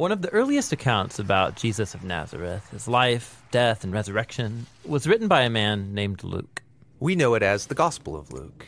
One 0.00 0.12
of 0.12 0.22
the 0.22 0.30
earliest 0.30 0.72
accounts 0.72 1.18
about 1.18 1.56
Jesus 1.56 1.92
of 1.94 2.04
Nazareth, 2.04 2.70
his 2.70 2.88
life, 2.88 3.42
death, 3.50 3.84
and 3.84 3.92
resurrection, 3.92 4.64
was 4.86 5.06
written 5.06 5.28
by 5.28 5.42
a 5.42 5.50
man 5.50 5.92
named 5.92 6.24
Luke. 6.24 6.62
We 7.00 7.14
know 7.14 7.34
it 7.34 7.42
as 7.42 7.66
the 7.66 7.74
Gospel 7.74 8.16
of 8.16 8.32
Luke. 8.32 8.64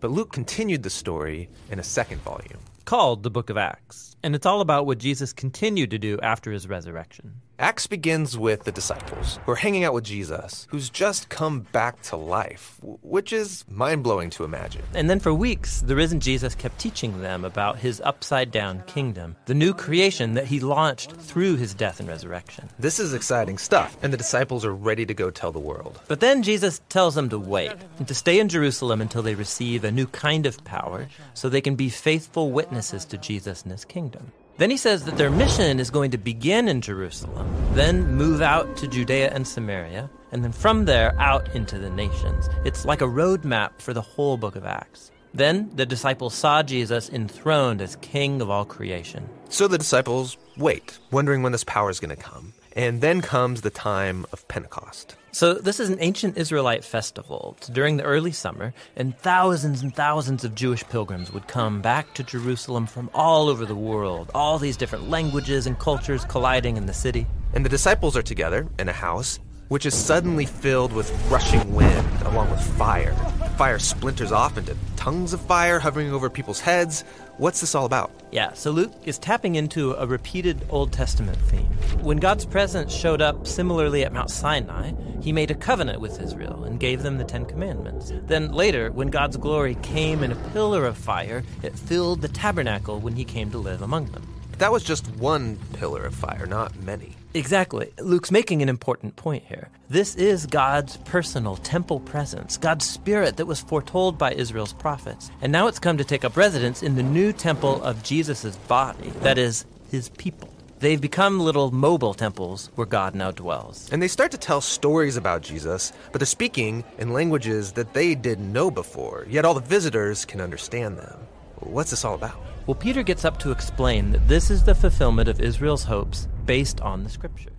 But 0.00 0.10
Luke 0.10 0.30
continued 0.30 0.82
the 0.82 0.90
story 0.90 1.48
in 1.70 1.78
a 1.78 1.82
second 1.82 2.20
volume. 2.20 2.60
Called 2.84 3.22
the 3.22 3.30
Book 3.30 3.48
of 3.48 3.56
Acts. 3.56 4.14
And 4.22 4.34
it's 4.34 4.44
all 4.44 4.60
about 4.60 4.84
what 4.84 4.98
Jesus 4.98 5.32
continued 5.32 5.90
to 5.90 5.98
do 5.98 6.20
after 6.20 6.52
his 6.52 6.68
resurrection. 6.68 7.32
Acts 7.60 7.86
begins 7.86 8.36
with 8.36 8.64
the 8.64 8.72
disciples 8.72 9.38
who 9.46 9.52
are 9.52 9.56
hanging 9.56 9.84
out 9.84 9.94
with 9.94 10.02
Jesus, 10.02 10.66
who's 10.70 10.90
just 10.90 11.28
come 11.28 11.60
back 11.60 12.02
to 12.02 12.16
life, 12.16 12.80
which 12.82 13.32
is 13.32 13.64
mind 13.68 14.02
blowing 14.02 14.28
to 14.30 14.42
imagine. 14.42 14.82
And 14.92 15.08
then 15.08 15.20
for 15.20 15.32
weeks, 15.32 15.80
the 15.80 15.94
risen 15.94 16.18
Jesus 16.18 16.56
kept 16.56 16.80
teaching 16.80 17.20
them 17.20 17.44
about 17.44 17.78
his 17.78 18.00
upside 18.00 18.50
down 18.50 18.82
kingdom, 18.86 19.36
the 19.46 19.54
new 19.54 19.72
creation 19.72 20.34
that 20.34 20.48
he 20.48 20.58
launched 20.58 21.12
through 21.12 21.54
his 21.54 21.74
death 21.74 22.00
and 22.00 22.08
resurrection. 22.08 22.68
This 22.80 22.98
is 22.98 23.14
exciting 23.14 23.58
stuff, 23.58 23.96
and 24.02 24.12
the 24.12 24.18
disciples 24.18 24.64
are 24.64 24.74
ready 24.74 25.06
to 25.06 25.14
go 25.14 25.30
tell 25.30 25.52
the 25.52 25.60
world. 25.60 26.00
But 26.08 26.18
then 26.18 26.42
Jesus 26.42 26.80
tells 26.88 27.14
them 27.14 27.28
to 27.28 27.38
wait 27.38 27.72
and 27.98 28.08
to 28.08 28.14
stay 28.16 28.40
in 28.40 28.48
Jerusalem 28.48 29.00
until 29.00 29.22
they 29.22 29.36
receive 29.36 29.84
a 29.84 29.92
new 29.92 30.08
kind 30.08 30.46
of 30.46 30.64
power 30.64 31.06
so 31.34 31.48
they 31.48 31.60
can 31.60 31.76
be 31.76 31.88
faithful 31.88 32.50
witnesses 32.50 33.04
to 33.04 33.16
Jesus 33.16 33.62
and 33.62 33.70
his 33.70 33.84
kingdom. 33.84 34.32
Then 34.56 34.70
he 34.70 34.76
says 34.76 35.04
that 35.04 35.16
their 35.16 35.30
mission 35.30 35.80
is 35.80 35.90
going 35.90 36.12
to 36.12 36.18
begin 36.18 36.68
in 36.68 36.80
Jerusalem, 36.80 37.52
then 37.74 38.14
move 38.14 38.40
out 38.40 38.76
to 38.76 38.86
Judea 38.86 39.30
and 39.32 39.46
Samaria, 39.46 40.08
and 40.30 40.44
then 40.44 40.52
from 40.52 40.84
there 40.84 41.18
out 41.18 41.52
into 41.56 41.76
the 41.76 41.90
nations. 41.90 42.48
It's 42.64 42.84
like 42.84 43.00
a 43.00 43.06
roadmap 43.06 43.80
for 43.80 43.92
the 43.92 44.00
whole 44.00 44.36
book 44.36 44.54
of 44.54 44.64
Acts. 44.64 45.10
Then 45.32 45.70
the 45.74 45.84
disciples 45.84 46.34
saw 46.34 46.62
Jesus 46.62 47.10
enthroned 47.10 47.82
as 47.82 47.96
king 47.96 48.40
of 48.40 48.48
all 48.48 48.64
creation. 48.64 49.28
So 49.48 49.66
the 49.66 49.78
disciples 49.78 50.36
wait, 50.56 51.00
wondering 51.10 51.42
when 51.42 51.50
this 51.50 51.64
power 51.64 51.90
is 51.90 51.98
going 51.98 52.14
to 52.14 52.22
come. 52.22 52.52
And 52.76 53.00
then 53.00 53.20
comes 53.20 53.62
the 53.62 53.70
time 53.70 54.24
of 54.32 54.46
Pentecost. 54.46 55.16
So, 55.34 55.54
this 55.54 55.80
is 55.80 55.90
an 55.90 55.98
ancient 55.98 56.38
Israelite 56.38 56.84
festival. 56.84 57.56
It's 57.58 57.66
during 57.66 57.96
the 57.96 58.04
early 58.04 58.30
summer, 58.30 58.72
and 58.94 59.18
thousands 59.18 59.82
and 59.82 59.92
thousands 59.92 60.44
of 60.44 60.54
Jewish 60.54 60.84
pilgrims 60.84 61.32
would 61.32 61.48
come 61.48 61.82
back 61.82 62.14
to 62.14 62.22
Jerusalem 62.22 62.86
from 62.86 63.10
all 63.12 63.48
over 63.48 63.66
the 63.66 63.74
world, 63.74 64.30
all 64.32 64.60
these 64.60 64.76
different 64.76 65.10
languages 65.10 65.66
and 65.66 65.76
cultures 65.76 66.24
colliding 66.26 66.76
in 66.76 66.86
the 66.86 66.94
city. 66.94 67.26
And 67.52 67.64
the 67.64 67.68
disciples 67.68 68.16
are 68.16 68.22
together 68.22 68.68
in 68.78 68.88
a 68.88 68.92
house, 68.92 69.40
which 69.66 69.86
is 69.86 69.94
suddenly 69.94 70.46
filled 70.46 70.92
with 70.92 71.10
rushing 71.28 71.74
wind 71.74 72.22
along 72.22 72.52
with 72.52 72.62
fire. 72.78 73.12
Fire 73.56 73.78
splinters 73.78 74.32
off 74.32 74.58
into 74.58 74.76
tongues 74.96 75.32
of 75.32 75.40
fire 75.40 75.78
hovering 75.78 76.12
over 76.12 76.28
people's 76.28 76.58
heads. 76.58 77.02
What's 77.36 77.60
this 77.60 77.76
all 77.76 77.84
about? 77.86 78.10
Yeah, 78.32 78.52
so 78.52 78.72
Luke 78.72 78.92
is 79.04 79.16
tapping 79.16 79.54
into 79.54 79.92
a 79.92 80.06
repeated 80.08 80.66
Old 80.70 80.92
Testament 80.92 81.38
theme. 81.38 81.66
When 82.02 82.16
God's 82.16 82.44
presence 82.44 82.92
showed 82.92 83.22
up 83.22 83.46
similarly 83.46 84.04
at 84.04 84.12
Mount 84.12 84.30
Sinai, 84.30 84.90
he 85.20 85.32
made 85.32 85.52
a 85.52 85.54
covenant 85.54 86.00
with 86.00 86.20
Israel 86.20 86.64
and 86.64 86.80
gave 86.80 87.04
them 87.04 87.16
the 87.16 87.24
Ten 87.24 87.44
Commandments. 87.44 88.12
Then 88.26 88.50
later, 88.50 88.90
when 88.90 89.06
God's 89.06 89.36
glory 89.36 89.76
came 89.76 90.24
in 90.24 90.32
a 90.32 90.50
pillar 90.52 90.84
of 90.84 90.98
fire, 90.98 91.44
it 91.62 91.78
filled 91.78 92.22
the 92.22 92.28
tabernacle 92.28 92.98
when 92.98 93.14
he 93.14 93.24
came 93.24 93.52
to 93.52 93.58
live 93.58 93.82
among 93.82 94.06
them. 94.06 94.26
That 94.58 94.72
was 94.72 94.82
just 94.82 95.06
one 95.16 95.58
pillar 95.74 96.04
of 96.04 96.14
fire, 96.14 96.46
not 96.46 96.74
many. 96.82 97.13
Exactly. 97.36 97.92
Luke's 97.98 98.30
making 98.30 98.62
an 98.62 98.68
important 98.68 99.16
point 99.16 99.42
here. 99.48 99.68
This 99.90 100.14
is 100.14 100.46
God's 100.46 100.98
personal 100.98 101.56
temple 101.56 101.98
presence, 101.98 102.56
God's 102.56 102.88
spirit 102.88 103.38
that 103.38 103.46
was 103.46 103.60
foretold 103.60 104.16
by 104.16 104.32
Israel's 104.32 104.72
prophets. 104.72 105.32
And 105.42 105.50
now 105.50 105.66
it's 105.66 105.80
come 105.80 105.98
to 105.98 106.04
take 106.04 106.24
up 106.24 106.36
residence 106.36 106.80
in 106.80 106.94
the 106.94 107.02
new 107.02 107.32
temple 107.32 107.82
of 107.82 108.04
Jesus' 108.04 108.54
body, 108.68 109.10
that 109.22 109.36
is, 109.36 109.66
his 109.90 110.10
people. 110.10 110.48
They've 110.78 111.00
become 111.00 111.40
little 111.40 111.72
mobile 111.72 112.14
temples 112.14 112.70
where 112.76 112.86
God 112.86 113.16
now 113.16 113.32
dwells. 113.32 113.88
And 113.90 114.00
they 114.00 114.06
start 114.06 114.30
to 114.30 114.38
tell 114.38 114.60
stories 114.60 115.16
about 115.16 115.42
Jesus, 115.42 115.92
but 116.12 116.20
they're 116.20 116.26
speaking 116.26 116.84
in 116.98 117.12
languages 117.12 117.72
that 117.72 117.94
they 117.94 118.14
didn't 118.14 118.52
know 118.52 118.70
before, 118.70 119.26
yet 119.28 119.44
all 119.44 119.54
the 119.54 119.60
visitors 119.60 120.24
can 120.24 120.40
understand 120.40 120.98
them. 120.98 121.18
What's 121.58 121.90
this 121.90 122.04
all 122.04 122.14
about? 122.14 122.40
Well, 122.68 122.76
Peter 122.76 123.02
gets 123.02 123.24
up 123.24 123.40
to 123.40 123.50
explain 123.50 124.12
that 124.12 124.28
this 124.28 124.50
is 124.50 124.62
the 124.62 124.74
fulfillment 124.74 125.28
of 125.28 125.40
Israel's 125.40 125.84
hopes 125.84 126.28
based 126.46 126.80
on 126.80 127.04
the 127.04 127.10
scriptures. 127.10 127.53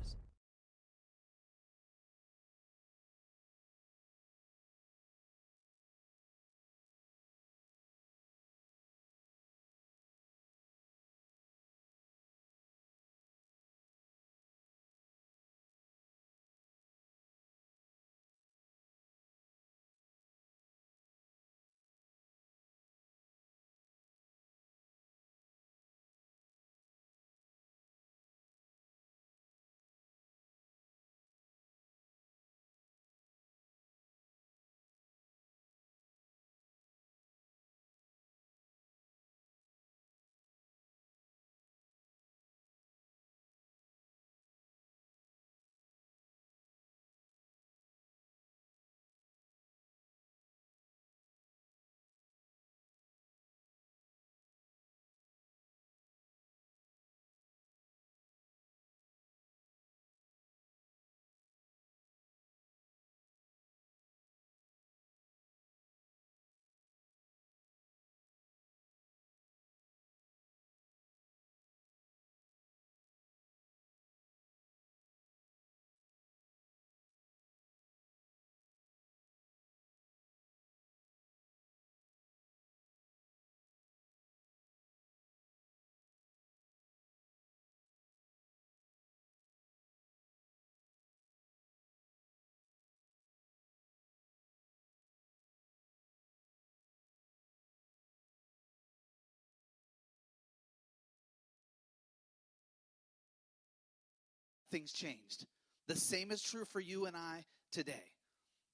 Things 104.72 104.92
changed. 104.92 105.46
The 105.88 105.96
same 105.96 106.32
is 106.32 106.42
true 106.42 106.66
for 106.66 106.80
you 106.80 107.06
and 107.06 107.16
I 107.16 107.46
today. 107.72 108.04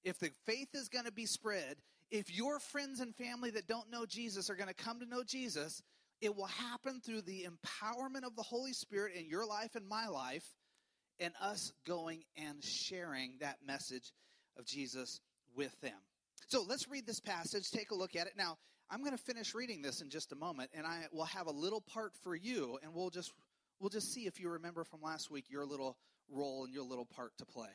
If 0.04 0.18
the 0.18 0.30
faith 0.46 0.68
is 0.74 0.88
going 0.88 1.04
to 1.04 1.12
be 1.12 1.26
spread, 1.26 1.76
if 2.10 2.34
your 2.34 2.58
friends 2.58 3.00
and 3.00 3.14
family 3.14 3.50
that 3.50 3.68
don't 3.68 3.90
know 3.90 4.04
Jesus 4.06 4.50
are 4.50 4.56
going 4.56 4.68
to 4.68 4.74
come 4.74 5.00
to 5.00 5.06
know 5.06 5.22
Jesus, 5.22 5.82
it 6.20 6.36
will 6.36 6.46
happen 6.46 7.00
through 7.00 7.22
the 7.22 7.46
empowerment 7.46 8.24
of 8.24 8.36
the 8.36 8.42
Holy 8.42 8.72
Spirit 8.72 9.14
in 9.16 9.28
your 9.28 9.46
life 9.46 9.74
and 9.74 9.86
my 9.88 10.08
life, 10.08 10.44
and 11.20 11.32
us 11.40 11.72
going 11.86 12.24
and 12.36 12.62
sharing 12.64 13.34
that 13.40 13.58
message 13.66 14.12
of 14.58 14.64
Jesus 14.66 15.20
with 15.56 15.78
them. 15.80 15.98
So 16.48 16.64
let's 16.68 16.88
read 16.88 17.06
this 17.06 17.20
passage, 17.20 17.70
take 17.70 17.90
a 17.92 17.94
look 17.94 18.16
at 18.16 18.26
it. 18.26 18.34
Now, 18.36 18.58
I'm 18.90 19.00
going 19.00 19.16
to 19.16 19.22
finish 19.22 19.54
reading 19.54 19.82
this 19.82 20.00
in 20.02 20.10
just 20.10 20.32
a 20.32 20.36
moment, 20.36 20.70
and 20.74 20.86
I 20.86 21.06
will 21.12 21.24
have 21.24 21.46
a 21.46 21.52
little 21.52 21.80
part 21.80 22.12
for 22.22 22.34
you, 22.34 22.78
and 22.82 22.92
we'll 22.92 23.10
just 23.10 23.32
we'll 23.82 23.90
just 23.90 24.14
see 24.14 24.26
if 24.26 24.40
you 24.40 24.48
remember 24.48 24.84
from 24.84 25.02
last 25.02 25.30
week 25.30 25.44
your 25.50 25.66
little 25.66 25.98
role 26.30 26.64
and 26.64 26.72
your 26.72 26.84
little 26.84 27.04
part 27.04 27.32
to 27.36 27.44
play. 27.44 27.68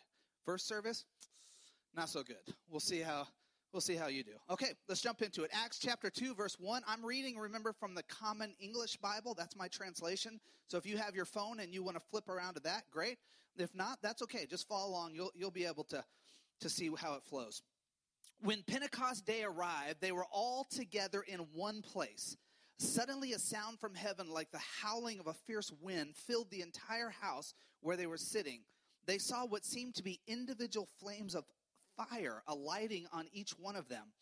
First 0.45 0.68
service, 0.68 1.06
not 1.94 2.09
so 2.09 2.24
good. 2.24 2.38
We'll 2.69 2.80
see 2.80 3.01
how 3.01 3.27
we'll 3.74 3.81
see 3.81 3.95
how 3.95 4.07
you 4.07 4.24
do. 4.24 4.31
Okay, 4.50 4.69
let's 4.88 5.01
jump 5.01 5.21
into 5.21 5.44
it. 5.44 5.51
Acts 5.54 5.77
chapter 5.77 6.09
2 6.09 6.33
verse 6.33 6.56
1. 6.59 6.81
I'm 6.88 7.06
reading 7.06 7.38
remember 7.38 7.74
from 7.74 7.94
the 7.94 8.04
Common 8.04 8.54
English 8.59 8.95
Bible. 8.98 9.36
That's 9.38 9.56
my 9.56 9.68
translation. 9.68 10.39
So 10.69 10.77
if 10.77 10.86
you 10.86 10.98
have 10.98 11.13
your 11.13 11.25
phone 11.25 11.59
and 11.59 11.74
you 11.74 11.83
want 11.83 11.98
to 11.98 12.04
flip 12.09 12.30
around 12.30 12.56
to 12.56 12.62
that, 12.62 12.83
great. 12.89 13.18
If 13.57 13.75
not, 13.75 14.00
that's 14.01 14.21
okay. 14.24 14.45
Just 14.50 14.68
follow 14.68 14.89
along. 14.89 15.13
You'll 15.13 15.31
you'll 15.36 15.51
be 15.51 15.65
able 15.65 15.83
to 15.86 16.04
to 16.62 16.69
see 16.69 16.89
how 16.98 17.15
it 17.15 17.24
flows. 17.24 17.62
When 18.39 18.63
Pentecost 18.63 19.25
day 19.25 19.44
arrived, 19.44 20.00
they 20.00 20.12
were 20.12 20.25
all 20.31 20.63
together 20.69 21.24
in 21.27 21.39
one 21.54 21.81
place. 21.81 22.38
Suddenly, 22.77 23.33
a 23.33 23.39
sound 23.39 23.79
from 23.79 23.95
heaven, 23.95 24.29
like 24.29 24.51
the 24.51 24.62
howling 24.81 25.19
of 25.19 25.27
a 25.27 25.33
fierce 25.33 25.71
wind, 25.81 26.15
filled 26.15 26.51
the 26.51 26.62
entire 26.62 27.09
house 27.09 27.53
where 27.81 27.97
they 27.97 28.06
were 28.06 28.18
sitting. 28.18 28.62
They 29.06 29.18
saw 29.18 29.45
what 29.45 29.65
seemed 29.65 29.95
to 29.95 30.03
be 30.03 30.19
individual 30.27 30.88
flames 31.00 31.33
of 31.33 31.45
fire 31.97 32.44
alighting 32.47 33.07
on 33.12 33.27
each 33.31 33.51
one 33.51 33.75
of 33.75 33.89
them. 33.89 34.13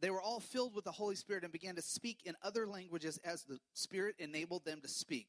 They 0.00 0.10
were 0.10 0.22
all 0.22 0.40
filled 0.40 0.74
with 0.74 0.84
the 0.84 0.92
Holy 0.92 1.14
Spirit 1.14 1.44
and 1.44 1.52
began 1.52 1.76
to 1.76 1.82
speak 1.82 2.20
in 2.24 2.34
other 2.42 2.66
languages 2.66 3.18
as 3.22 3.42
the 3.42 3.58
Spirit 3.74 4.14
enabled 4.18 4.64
them 4.64 4.80
to 4.80 4.88
speak. 4.88 5.28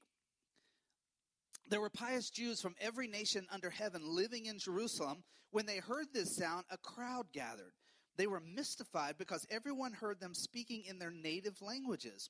There 1.68 1.82
were 1.82 1.90
pious 1.90 2.30
Jews 2.30 2.62
from 2.62 2.76
every 2.80 3.08
nation 3.08 3.48
under 3.52 3.70
heaven 3.70 4.02
living 4.06 4.46
in 4.46 4.60
Jerusalem. 4.60 5.24
When 5.52 5.66
they 5.66 5.78
heard 5.78 6.08
this 6.14 6.36
sound, 6.36 6.66
a 6.70 6.78
crowd 6.78 7.28
gathered. 7.34 7.74
They 8.18 8.28
were 8.28 8.42
mystified 8.42 9.18
because 9.18 9.46
everyone 9.50 9.94
heard 9.94 10.20
them 10.20 10.34
speaking 10.34 10.84
in 10.86 11.00
their 11.00 11.12
native 11.12 11.62
languages. 11.62 12.30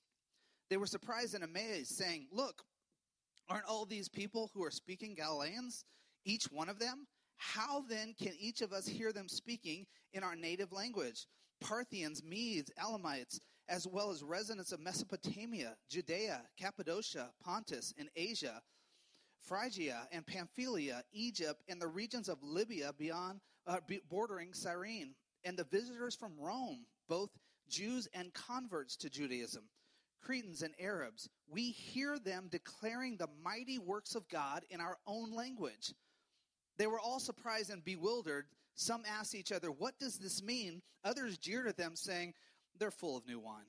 They 0.71 0.77
were 0.77 0.88
surprised 0.88 1.35
and 1.35 1.44
amazed, 1.44 1.97
saying, 1.97 2.27
Look, 2.31 2.63
aren't 3.50 3.65
all 3.65 3.85
these 3.85 4.07
people 4.07 4.50
who 4.53 4.63
are 4.63 4.71
speaking 4.71 5.15
Galileans, 5.15 5.83
each 6.23 6.45
one 6.45 6.69
of 6.69 6.79
them? 6.79 7.07
How 7.35 7.81
then 7.89 8.15
can 8.18 8.31
each 8.39 8.62
of 8.62 8.71
us 8.71 8.88
hear 8.88 9.12
them 9.12 9.27
speaking 9.27 9.85
in 10.13 10.23
our 10.23 10.33
native 10.33 10.71
language? 10.71 11.27
Parthians, 11.59 12.23
Medes, 12.23 12.71
Elamites, 12.81 13.41
as 13.68 13.85
well 13.85 14.12
as 14.12 14.23
residents 14.23 14.71
of 14.71 14.79
Mesopotamia, 14.79 15.75
Judea, 15.89 16.44
Cappadocia, 16.57 17.31
Pontus, 17.44 17.94
and 17.97 18.07
Asia, 18.15 18.62
Phrygia 19.41 20.07
and 20.13 20.25
Pamphylia, 20.25 21.03
Egypt, 21.12 21.62
and 21.68 21.81
the 21.81 21.88
regions 21.89 22.29
of 22.29 22.41
Libya 22.41 22.94
beyond 22.97 23.41
uh, 23.68 23.79
bordering 24.09 24.53
Cyrene, 24.53 25.15
and 25.44 25.57
the 25.57 25.65
visitors 25.65 26.15
from 26.15 26.39
Rome, 26.39 26.85
both 27.09 27.29
Jews 27.68 28.07
and 28.13 28.33
converts 28.33 28.95
to 28.95 29.09
Judaism, 29.09 29.63
Cretans 30.21 30.62
and 30.62 30.73
Arabs. 30.79 31.29
We 31.50 31.71
hear 31.71 32.18
them 32.19 32.47
declaring 32.50 33.18
the 33.18 33.29
mighty 33.44 33.79
works 33.79 34.15
of 34.15 34.27
God 34.29 34.63
in 34.69 34.79
our 34.79 34.97
own 35.06 35.31
language. 35.33 35.94
They 36.77 36.88
were 36.88 37.00
all 37.00 37.19
surprised 37.19 37.69
and 37.69 37.83
bewildered. 37.83 38.45
Some 38.75 39.03
asked 39.07 39.35
each 39.35 39.51
other, 39.51 39.71
What 39.71 40.00
does 40.00 40.18
this 40.18 40.41
mean? 40.41 40.81
Others 41.03 41.38
jeered 41.38 41.68
at 41.68 41.77
them, 41.77 41.95
saying, 41.95 42.33
They're 42.79 42.91
full 42.91 43.18
of 43.18 43.27
new 43.27 43.39
wine. 43.39 43.65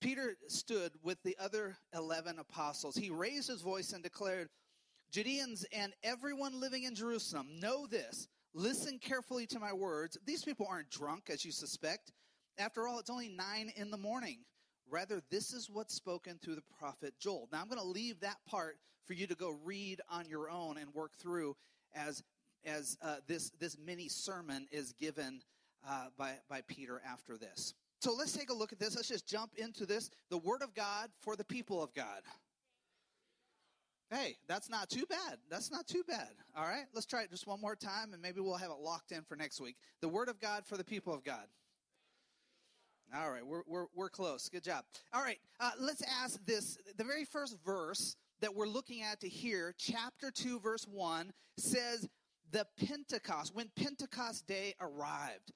Peter 0.00 0.36
stood 0.48 0.92
with 1.02 1.22
the 1.22 1.36
other 1.38 1.76
11 1.94 2.38
apostles. 2.38 2.96
He 2.96 3.10
raised 3.10 3.48
his 3.48 3.62
voice 3.62 3.92
and 3.92 4.02
declared, 4.02 4.48
Judeans 5.10 5.64
and 5.72 5.92
everyone 6.02 6.60
living 6.60 6.84
in 6.84 6.94
Jerusalem, 6.94 7.48
know 7.60 7.86
this. 7.86 8.28
Listen 8.54 8.98
carefully 8.98 9.46
to 9.48 9.60
my 9.60 9.72
words. 9.72 10.18
These 10.26 10.44
people 10.44 10.66
aren't 10.68 10.90
drunk, 10.90 11.30
as 11.30 11.44
you 11.44 11.52
suspect. 11.52 12.12
After 12.58 12.86
all, 12.86 12.98
it's 12.98 13.10
only 13.10 13.28
nine 13.28 13.72
in 13.76 13.90
the 13.90 13.98
morning. 13.98 14.38
Rather, 14.90 15.20
this 15.30 15.52
is 15.52 15.68
what's 15.70 15.94
spoken 15.94 16.38
through 16.42 16.54
the 16.54 16.62
prophet 16.78 17.14
Joel. 17.18 17.48
Now, 17.52 17.60
I'm 17.60 17.68
going 17.68 17.80
to 17.80 17.86
leave 17.86 18.20
that 18.20 18.38
part 18.46 18.78
for 19.06 19.14
you 19.14 19.26
to 19.26 19.34
go 19.34 19.56
read 19.64 20.00
on 20.10 20.28
your 20.28 20.50
own 20.50 20.78
and 20.78 20.92
work 20.94 21.16
through 21.16 21.56
as, 21.94 22.22
as 22.64 22.96
uh, 23.02 23.16
this, 23.26 23.50
this 23.58 23.76
mini 23.78 24.08
sermon 24.08 24.66
is 24.70 24.92
given 24.92 25.40
uh, 25.88 26.06
by, 26.16 26.34
by 26.48 26.60
Peter 26.66 27.00
after 27.08 27.36
this. 27.36 27.74
So 28.00 28.14
let's 28.14 28.32
take 28.32 28.50
a 28.50 28.54
look 28.54 28.72
at 28.72 28.78
this. 28.78 28.94
Let's 28.94 29.08
just 29.08 29.26
jump 29.26 29.52
into 29.56 29.86
this. 29.86 30.10
The 30.30 30.38
Word 30.38 30.62
of 30.62 30.74
God 30.74 31.10
for 31.20 31.36
the 31.36 31.44
people 31.44 31.82
of 31.82 31.94
God. 31.94 32.22
Hey, 34.10 34.36
that's 34.46 34.68
not 34.70 34.88
too 34.88 35.04
bad. 35.08 35.38
That's 35.50 35.72
not 35.72 35.88
too 35.88 36.04
bad. 36.06 36.28
All 36.56 36.64
right, 36.64 36.84
let's 36.94 37.06
try 37.06 37.22
it 37.22 37.30
just 37.30 37.46
one 37.46 37.60
more 37.60 37.74
time 37.74 38.12
and 38.12 38.22
maybe 38.22 38.40
we'll 38.40 38.54
have 38.56 38.70
it 38.70 38.78
locked 38.78 39.10
in 39.10 39.22
for 39.22 39.34
next 39.34 39.60
week. 39.60 39.76
The 40.00 40.08
Word 40.08 40.28
of 40.28 40.38
God 40.38 40.64
for 40.64 40.76
the 40.76 40.84
people 40.84 41.12
of 41.12 41.24
God. 41.24 41.46
All 43.14 43.30
right, 43.30 43.46
we're, 43.46 43.62
we're, 43.66 43.86
we're 43.94 44.08
close. 44.08 44.48
Good 44.48 44.64
job. 44.64 44.84
All 45.12 45.22
right, 45.22 45.38
uh, 45.60 45.70
let's 45.78 46.02
ask 46.22 46.44
this. 46.44 46.78
The 46.96 47.04
very 47.04 47.24
first 47.24 47.56
verse 47.64 48.16
that 48.40 48.54
we're 48.54 48.66
looking 48.66 49.02
at 49.02 49.20
to 49.20 49.28
here, 49.28 49.74
chapter 49.78 50.30
2, 50.30 50.60
verse 50.60 50.86
1, 50.90 51.32
says, 51.56 52.08
The 52.50 52.66
Pentecost, 52.84 53.54
when 53.54 53.70
Pentecost 53.76 54.46
Day 54.46 54.74
arrived. 54.80 55.52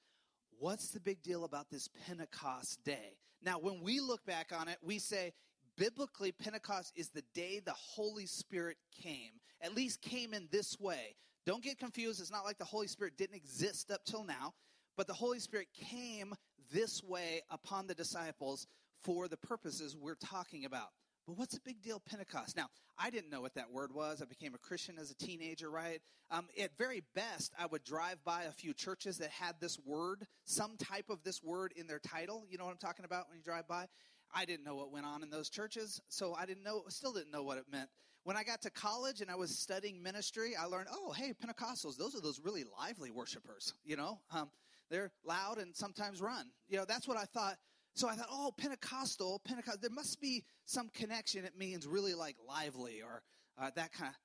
What's 0.59 0.91
the 0.91 0.99
big 0.99 1.21
deal 1.23 1.43
about 1.43 1.69
this 1.69 1.89
Pentecost 2.07 2.83
Day? 2.83 3.17
Now, 3.43 3.57
when 3.59 3.81
we 3.81 3.99
look 3.99 4.23
back 4.25 4.51
on 4.57 4.67
it, 4.67 4.77
we 4.81 4.99
say, 4.99 5.33
biblically, 5.77 6.31
Pentecost 6.31 6.93
is 6.95 7.09
the 7.09 7.23
day 7.33 7.59
the 7.59 7.73
Holy 7.73 8.27
Spirit 8.27 8.77
came, 9.03 9.31
at 9.61 9.75
least 9.75 10.01
came 10.01 10.33
in 10.33 10.47
this 10.51 10.79
way. 10.79 11.15
Don't 11.45 11.63
get 11.63 11.79
confused. 11.79 12.21
It's 12.21 12.31
not 12.31 12.45
like 12.45 12.59
the 12.59 12.65
Holy 12.65 12.87
Spirit 12.87 13.17
didn't 13.17 13.35
exist 13.35 13.91
up 13.91 14.05
till 14.05 14.23
now. 14.23 14.53
But 14.95 15.07
the 15.07 15.13
Holy 15.13 15.39
Spirit 15.39 15.67
came 15.73 16.35
this 16.71 17.03
way 17.03 17.41
upon 17.49 17.87
the 17.87 17.95
disciples 17.95 18.67
for 19.03 19.27
the 19.27 19.37
purposes 19.37 19.95
we're 19.95 20.15
talking 20.15 20.65
about. 20.65 20.89
But 21.27 21.37
what's 21.37 21.53
the 21.53 21.61
big 21.63 21.81
deal, 21.81 21.99
Pentecost? 21.99 22.57
Now, 22.57 22.67
I 22.97 23.09
didn't 23.09 23.29
know 23.29 23.41
what 23.41 23.53
that 23.55 23.71
word 23.71 23.93
was. 23.93 24.21
I 24.21 24.25
became 24.25 24.55
a 24.55 24.57
Christian 24.57 24.97
as 24.99 25.11
a 25.11 25.15
teenager, 25.15 25.69
right? 25.69 26.01
Um, 26.31 26.47
at 26.59 26.77
very 26.77 27.03
best, 27.13 27.53
I 27.59 27.67
would 27.67 27.83
drive 27.83 28.23
by 28.23 28.43
a 28.43 28.51
few 28.51 28.73
churches 28.73 29.17
that 29.19 29.29
had 29.29 29.55
this 29.59 29.77
word, 29.85 30.25
some 30.45 30.77
type 30.77 31.09
of 31.09 31.23
this 31.23 31.43
word 31.43 31.73
in 31.75 31.87
their 31.87 31.99
title. 31.99 32.45
You 32.49 32.57
know 32.57 32.65
what 32.65 32.71
I'm 32.71 32.77
talking 32.77 33.05
about 33.05 33.27
when 33.29 33.37
you 33.37 33.43
drive 33.43 33.67
by? 33.67 33.85
I 34.33 34.45
didn't 34.45 34.63
know 34.63 34.75
what 34.75 34.91
went 34.91 35.05
on 35.05 35.23
in 35.23 35.29
those 35.29 35.49
churches, 35.49 36.01
so 36.07 36.33
I 36.33 36.45
didn't 36.45 36.63
know, 36.63 36.83
still 36.87 37.13
didn't 37.13 37.31
know 37.31 37.43
what 37.43 37.57
it 37.57 37.65
meant. 37.71 37.89
When 38.23 38.37
I 38.37 38.43
got 38.43 38.61
to 38.61 38.69
college 38.69 39.21
and 39.21 39.29
I 39.29 39.35
was 39.35 39.57
studying 39.57 40.01
ministry, 40.01 40.55
I 40.55 40.65
learned, 40.65 40.87
oh, 40.91 41.11
hey, 41.11 41.33
Pentecostals, 41.33 41.97
those 41.97 42.15
are 42.15 42.21
those 42.21 42.39
really 42.39 42.63
lively 42.79 43.11
worshipers, 43.11 43.73
you 43.83 43.95
know? 43.95 44.19
Um, 44.31 44.49
they're 44.91 45.11
loud 45.25 45.57
and 45.57 45.75
sometimes 45.75 46.21
run. 46.21 46.51
You 46.67 46.77
know, 46.77 46.85
that's 46.85 47.07
what 47.07 47.17
I 47.17 47.25
thought. 47.25 47.55
So 47.95 48.07
I 48.07 48.15
thought, 48.15 48.27
oh, 48.29 48.53
Pentecostal, 48.57 49.41
Pentecost, 49.43 49.81
there 49.81 49.89
must 49.89 50.21
be 50.21 50.43
some 50.65 50.89
connection. 50.89 51.43
It 51.45 51.57
means 51.57 51.87
really 51.87 52.13
like 52.13 52.35
lively 52.47 53.01
or 53.01 53.23
uh, 53.59 53.71
that 53.75 53.91
kind 53.91 54.09
of. 54.09 54.15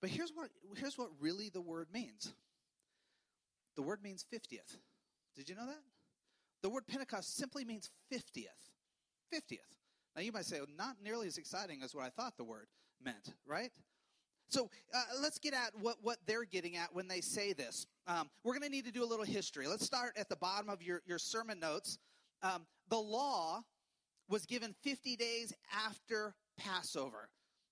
But 0.00 0.10
here's 0.10 0.30
what, 0.34 0.50
here's 0.76 0.98
what 0.98 1.10
really 1.20 1.48
the 1.48 1.60
word 1.60 1.88
means 1.92 2.32
the 3.74 3.82
word 3.82 4.02
means 4.02 4.24
50th. 4.32 4.76
Did 5.34 5.48
you 5.48 5.54
know 5.54 5.66
that? 5.66 5.80
The 6.62 6.68
word 6.68 6.86
Pentecost 6.86 7.36
simply 7.36 7.64
means 7.64 7.90
50th. 8.12 8.46
50th. 9.34 9.58
Now 10.14 10.22
you 10.22 10.32
might 10.32 10.44
say, 10.44 10.58
well, 10.58 10.66
not 10.76 10.96
nearly 11.02 11.26
as 11.26 11.38
exciting 11.38 11.82
as 11.82 11.94
what 11.94 12.04
I 12.04 12.10
thought 12.10 12.36
the 12.36 12.44
word 12.44 12.66
meant, 13.02 13.32
right? 13.46 13.70
So 14.52 14.68
uh, 14.94 15.02
let's 15.22 15.38
get 15.38 15.54
at 15.54 15.70
what, 15.80 15.96
what 16.02 16.18
they're 16.26 16.44
getting 16.44 16.76
at 16.76 16.94
when 16.94 17.08
they 17.08 17.22
say 17.22 17.54
this. 17.54 17.86
Um, 18.06 18.28
we're 18.44 18.52
going 18.52 18.64
to 18.64 18.68
need 18.68 18.84
to 18.84 18.92
do 18.92 19.02
a 19.02 19.06
little 19.06 19.24
history. 19.24 19.66
Let's 19.66 19.86
start 19.86 20.12
at 20.18 20.28
the 20.28 20.36
bottom 20.36 20.68
of 20.68 20.82
your, 20.82 21.00
your 21.06 21.18
sermon 21.18 21.58
notes. 21.58 21.98
Um, 22.42 22.66
the 22.90 22.98
law 22.98 23.62
was 24.28 24.44
given 24.44 24.74
50 24.82 25.16
days 25.16 25.54
after 25.86 26.34
Passover. 26.58 27.30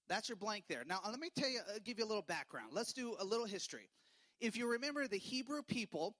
That's 0.09 0.31
your 0.31 0.37
blank 0.37 0.65
there. 0.71 0.82
Now, 0.87 1.00
let 1.06 1.21
me 1.21 1.29
tell 1.37 1.50
you, 1.50 1.59
uh, 1.69 1.81
give 1.85 1.99
you 1.99 2.05
a 2.06 2.09
little 2.09 2.23
background. 2.23 2.70
Let's 2.72 2.94
do 2.94 3.15
a 3.20 3.25
little 3.25 3.46
history. 3.46 3.91
If 4.41 4.56
you 4.56 4.67
remember 4.67 5.06
the 5.06 5.19
Hebrew 5.19 5.63
people, 5.63 6.15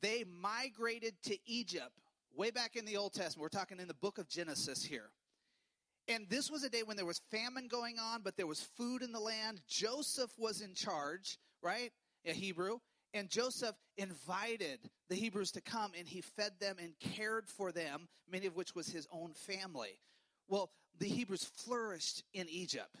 they 0.00 0.24
migrated 0.24 1.14
to 1.26 1.38
Egypt 1.46 1.92
way 2.34 2.50
back 2.50 2.74
in 2.74 2.84
the 2.84 2.96
Old 2.96 3.14
Testament. 3.14 3.40
We're 3.40 3.56
talking 3.56 3.78
in 3.78 3.86
the 3.86 3.94
book 3.94 4.18
of 4.18 4.28
Genesis 4.28 4.82
here. 4.82 5.10
And 6.08 6.28
this 6.28 6.50
was 6.50 6.62
a 6.62 6.70
day 6.70 6.82
when 6.84 6.96
there 6.96 7.06
was 7.06 7.20
famine 7.30 7.68
going 7.68 7.98
on, 7.98 8.22
but 8.22 8.36
there 8.36 8.46
was 8.46 8.60
food 8.60 9.02
in 9.02 9.12
the 9.12 9.20
land. 9.20 9.60
Joseph 9.66 10.30
was 10.38 10.60
in 10.60 10.74
charge, 10.74 11.38
right? 11.62 11.92
A 12.24 12.32
Hebrew. 12.32 12.78
And 13.12 13.28
Joseph 13.28 13.74
invited 13.96 14.78
the 15.08 15.16
Hebrews 15.16 15.52
to 15.52 15.60
come 15.60 15.92
and 15.98 16.06
he 16.06 16.20
fed 16.20 16.52
them 16.60 16.76
and 16.78 16.92
cared 17.00 17.48
for 17.48 17.72
them, 17.72 18.08
many 18.30 18.46
of 18.46 18.56
which 18.56 18.74
was 18.74 18.88
his 18.88 19.06
own 19.10 19.32
family. 19.32 19.98
Well, 20.48 20.70
the 20.98 21.08
Hebrews 21.08 21.44
flourished 21.44 22.22
in 22.34 22.48
Egypt. 22.48 22.94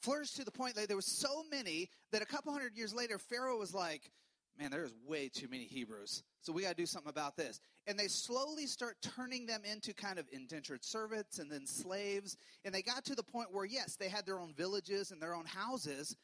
Flourished 0.00 0.36
to 0.36 0.44
the 0.44 0.52
point 0.52 0.76
that 0.76 0.86
there 0.86 0.96
were 0.96 1.02
so 1.02 1.42
many 1.50 1.90
that 2.12 2.22
a 2.22 2.26
couple 2.26 2.52
hundred 2.52 2.76
years 2.76 2.94
later, 2.94 3.18
Pharaoh 3.18 3.58
was 3.58 3.74
like, 3.74 4.10
man, 4.58 4.70
there's 4.70 4.94
way 5.06 5.28
too 5.28 5.48
many 5.48 5.64
Hebrews. 5.64 6.22
So 6.40 6.52
we 6.52 6.62
got 6.62 6.70
to 6.70 6.74
do 6.74 6.86
something 6.86 7.10
about 7.10 7.36
this. 7.36 7.60
And 7.86 7.98
they 7.98 8.08
slowly 8.08 8.66
start 8.66 8.96
turning 9.02 9.46
them 9.46 9.62
into 9.70 9.92
kind 9.92 10.18
of 10.18 10.26
indentured 10.32 10.84
servants 10.84 11.38
and 11.38 11.50
then 11.50 11.66
slaves. 11.66 12.36
And 12.64 12.74
they 12.74 12.82
got 12.82 13.04
to 13.06 13.14
the 13.14 13.22
point 13.22 13.48
where, 13.52 13.64
yes, 13.64 13.96
they 13.96 14.08
had 14.08 14.24
their 14.24 14.38
own 14.38 14.54
villages 14.54 15.10
and 15.10 15.20
their 15.20 15.34
own 15.34 15.46
houses, 15.46 16.16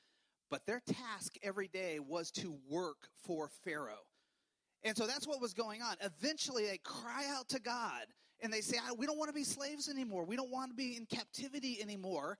but 0.50 0.66
their 0.66 0.80
task 0.86 1.34
every 1.42 1.68
day 1.68 1.98
was 1.98 2.30
to 2.32 2.56
work 2.68 3.08
for 3.26 3.48
Pharaoh. 3.64 4.06
And 4.84 4.96
so 4.96 5.06
that's 5.06 5.26
what 5.26 5.40
was 5.40 5.54
going 5.54 5.82
on. 5.82 5.96
Eventually, 6.00 6.66
they 6.66 6.78
cry 6.78 7.24
out 7.30 7.48
to 7.48 7.60
God 7.60 8.04
and 8.40 8.52
they 8.52 8.60
say, 8.60 8.76
We 8.96 9.06
don't 9.06 9.18
want 9.18 9.30
to 9.30 9.34
be 9.34 9.44
slaves 9.44 9.88
anymore. 9.88 10.24
We 10.26 10.36
don't 10.36 10.50
want 10.50 10.70
to 10.70 10.76
be 10.76 10.96
in 10.96 11.06
captivity 11.06 11.80
anymore. 11.80 12.38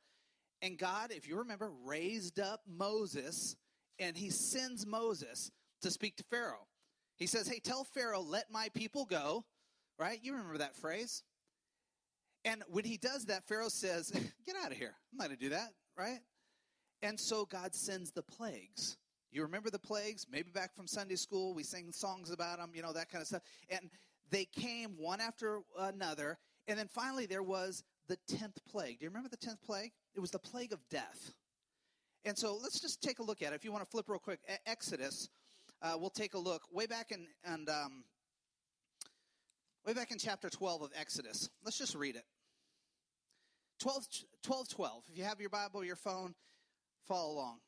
And 0.62 0.78
God, 0.78 1.10
if 1.10 1.26
you 1.26 1.38
remember, 1.38 1.70
raised 1.84 2.38
up 2.38 2.60
Moses 2.66 3.56
and 3.98 4.16
he 4.16 4.30
sends 4.30 4.86
Moses 4.86 5.50
to 5.82 5.90
speak 5.90 6.16
to 6.16 6.24
Pharaoh. 6.24 6.66
He 7.16 7.26
says, 7.26 7.48
Hey, 7.48 7.60
tell 7.62 7.84
Pharaoh, 7.84 8.20
let 8.20 8.50
my 8.50 8.68
people 8.74 9.04
go. 9.04 9.44
Right? 9.98 10.18
You 10.22 10.32
remember 10.32 10.58
that 10.58 10.76
phrase? 10.76 11.22
And 12.44 12.62
when 12.68 12.84
he 12.84 12.96
does 12.96 13.26
that, 13.26 13.46
Pharaoh 13.46 13.68
says, 13.68 14.10
Get 14.46 14.56
out 14.62 14.72
of 14.72 14.76
here. 14.76 14.94
I'm 15.12 15.18
not 15.18 15.28
going 15.28 15.38
to 15.38 15.44
do 15.44 15.50
that. 15.50 15.70
Right? 15.96 16.20
And 17.02 17.18
so 17.18 17.44
God 17.44 17.74
sends 17.74 18.10
the 18.12 18.22
plagues. 18.22 18.96
You 19.30 19.42
remember 19.42 19.68
the 19.68 19.78
plagues? 19.78 20.26
Maybe 20.30 20.50
back 20.50 20.74
from 20.74 20.86
Sunday 20.86 21.16
school, 21.16 21.54
we 21.54 21.64
sang 21.64 21.90
songs 21.92 22.30
about 22.30 22.58
them, 22.58 22.70
you 22.72 22.82
know, 22.82 22.92
that 22.92 23.10
kind 23.10 23.20
of 23.20 23.26
stuff. 23.26 23.42
And 23.68 23.90
they 24.30 24.44
came 24.44 24.94
one 24.96 25.20
after 25.20 25.60
another. 25.78 26.38
And 26.68 26.78
then 26.78 26.88
finally, 26.88 27.26
there 27.26 27.42
was 27.42 27.82
the 28.08 28.16
10th 28.30 28.56
plague. 28.70 29.00
Do 29.00 29.04
you 29.04 29.10
remember 29.10 29.28
the 29.28 29.36
10th 29.36 29.60
plague? 29.62 29.92
It 30.14 30.20
was 30.20 30.30
the 30.30 30.38
plague 30.38 30.72
of 30.72 30.80
death. 30.88 31.34
And 32.24 32.38
so 32.38 32.56
let's 32.62 32.80
just 32.80 33.02
take 33.02 33.18
a 33.18 33.22
look 33.22 33.42
at 33.42 33.52
it. 33.52 33.56
If 33.56 33.64
you 33.64 33.72
want 33.72 33.84
to 33.84 33.90
flip 33.90 34.08
real 34.08 34.18
quick, 34.18 34.40
Exodus, 34.66 35.28
uh, 35.84 35.96
we'll 35.98 36.10
take 36.10 36.34
a 36.34 36.38
look 36.38 36.62
way 36.72 36.86
back 36.86 37.12
in 37.12 37.26
and 37.44 37.68
um, 37.68 38.04
way 39.86 39.92
back 39.92 40.10
in 40.10 40.18
chapter 40.18 40.48
12 40.48 40.82
of 40.82 40.90
Exodus. 40.98 41.50
Let's 41.62 41.78
just 41.78 41.94
read 41.94 42.16
it. 42.16 42.24
12, 43.80 44.06
12, 44.42 44.68
12. 44.68 45.02
If 45.12 45.18
you 45.18 45.24
have 45.24 45.40
your 45.40 45.50
Bible 45.50 45.84
your 45.84 45.96
phone, 45.96 46.34
follow 47.06 47.34
along. 47.34 47.58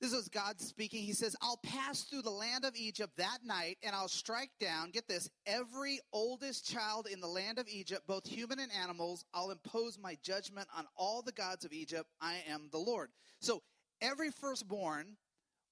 This 0.00 0.12
is 0.12 0.28
God 0.28 0.60
speaking. 0.60 1.02
He 1.02 1.12
says, 1.12 1.34
I'll 1.42 1.58
pass 1.64 2.04
through 2.04 2.22
the 2.22 2.30
land 2.30 2.64
of 2.64 2.76
Egypt 2.76 3.12
that 3.16 3.38
night, 3.44 3.78
and 3.82 3.96
I'll 3.96 4.08
strike 4.08 4.52
down, 4.60 4.92
get 4.92 5.08
this, 5.08 5.28
every 5.44 5.98
oldest 6.12 6.70
child 6.70 7.08
in 7.12 7.20
the 7.20 7.26
land 7.26 7.58
of 7.58 7.66
Egypt, 7.68 8.02
both 8.06 8.24
human 8.24 8.60
and 8.60 8.70
animals. 8.80 9.24
I'll 9.34 9.50
impose 9.50 9.98
my 10.00 10.16
judgment 10.22 10.68
on 10.74 10.86
all 10.96 11.20
the 11.20 11.32
gods 11.32 11.64
of 11.64 11.72
Egypt. 11.72 12.08
I 12.22 12.36
am 12.48 12.68
the 12.70 12.78
Lord. 12.78 13.10
So 13.40 13.60
every 14.00 14.30
firstborn 14.30 15.16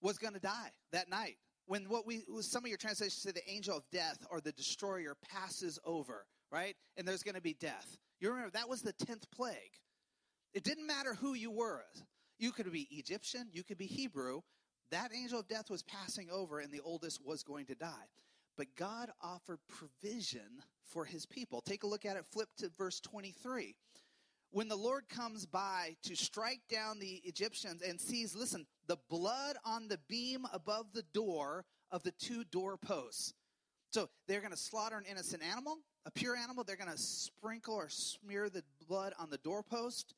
was 0.00 0.18
going 0.18 0.34
to 0.34 0.40
die 0.40 0.70
that 0.92 1.08
night. 1.08 1.36
When 1.66 1.84
what 1.88 2.06
we, 2.06 2.22
some 2.40 2.64
of 2.64 2.68
your 2.68 2.78
translations 2.78 3.22
say 3.22 3.32
the 3.32 3.50
angel 3.50 3.76
of 3.76 3.82
death 3.90 4.24
or 4.30 4.40
the 4.40 4.52
destroyer 4.52 5.16
passes 5.32 5.78
over, 5.84 6.24
right? 6.52 6.76
And 6.96 7.06
there's 7.06 7.22
going 7.22 7.34
to 7.34 7.40
be 7.40 7.54
death. 7.54 7.98
You 8.20 8.30
remember, 8.30 8.50
that 8.50 8.68
was 8.68 8.82
the 8.82 8.92
10th 8.92 9.24
plague. 9.34 9.80
It 10.54 10.62
didn't 10.62 10.86
matter 10.86 11.14
who 11.14 11.34
you 11.34 11.50
were. 11.50 11.82
You 12.38 12.52
could 12.52 12.70
be 12.70 12.88
Egyptian, 12.90 13.48
you 13.52 13.64
could 13.64 13.78
be 13.78 13.86
Hebrew. 13.86 14.40
That 14.90 15.10
angel 15.14 15.40
of 15.40 15.48
death 15.48 15.68
was 15.68 15.82
passing 15.82 16.28
over, 16.30 16.60
and 16.60 16.70
the 16.70 16.80
oldest 16.80 17.20
was 17.24 17.42
going 17.42 17.66
to 17.66 17.74
die. 17.74 18.08
But 18.56 18.68
God 18.76 19.10
offered 19.20 19.58
provision 19.68 20.62
for 20.84 21.04
his 21.04 21.26
people. 21.26 21.60
Take 21.60 21.82
a 21.82 21.86
look 21.86 22.04
at 22.04 22.16
it, 22.16 22.24
flip 22.24 22.48
to 22.58 22.70
verse 22.78 23.00
23. 23.00 23.74
When 24.50 24.68
the 24.68 24.76
Lord 24.76 25.08
comes 25.08 25.44
by 25.44 25.96
to 26.04 26.16
strike 26.16 26.60
down 26.70 26.98
the 26.98 27.20
Egyptians 27.24 27.82
and 27.82 28.00
sees, 28.00 28.34
listen, 28.34 28.66
the 28.86 28.96
blood 29.10 29.56
on 29.64 29.88
the 29.88 29.98
beam 30.08 30.46
above 30.52 30.86
the 30.92 31.04
door 31.12 31.64
of 31.90 32.02
the 32.02 32.12
two 32.12 32.44
doorposts. 32.44 33.34
So 33.90 34.08
they're 34.26 34.40
going 34.40 34.52
to 34.52 34.56
slaughter 34.58 34.96
an 34.96 35.04
innocent 35.10 35.42
animal, 35.42 35.78
a 36.04 36.10
pure 36.10 36.36
animal. 36.36 36.64
They're 36.64 36.76
going 36.76 36.90
to 36.90 36.98
sprinkle 36.98 37.74
or 37.74 37.88
smear 37.88 38.48
the 38.48 38.62
blood 38.88 39.12
on 39.18 39.30
the 39.30 39.38
doorpost. 39.38 40.14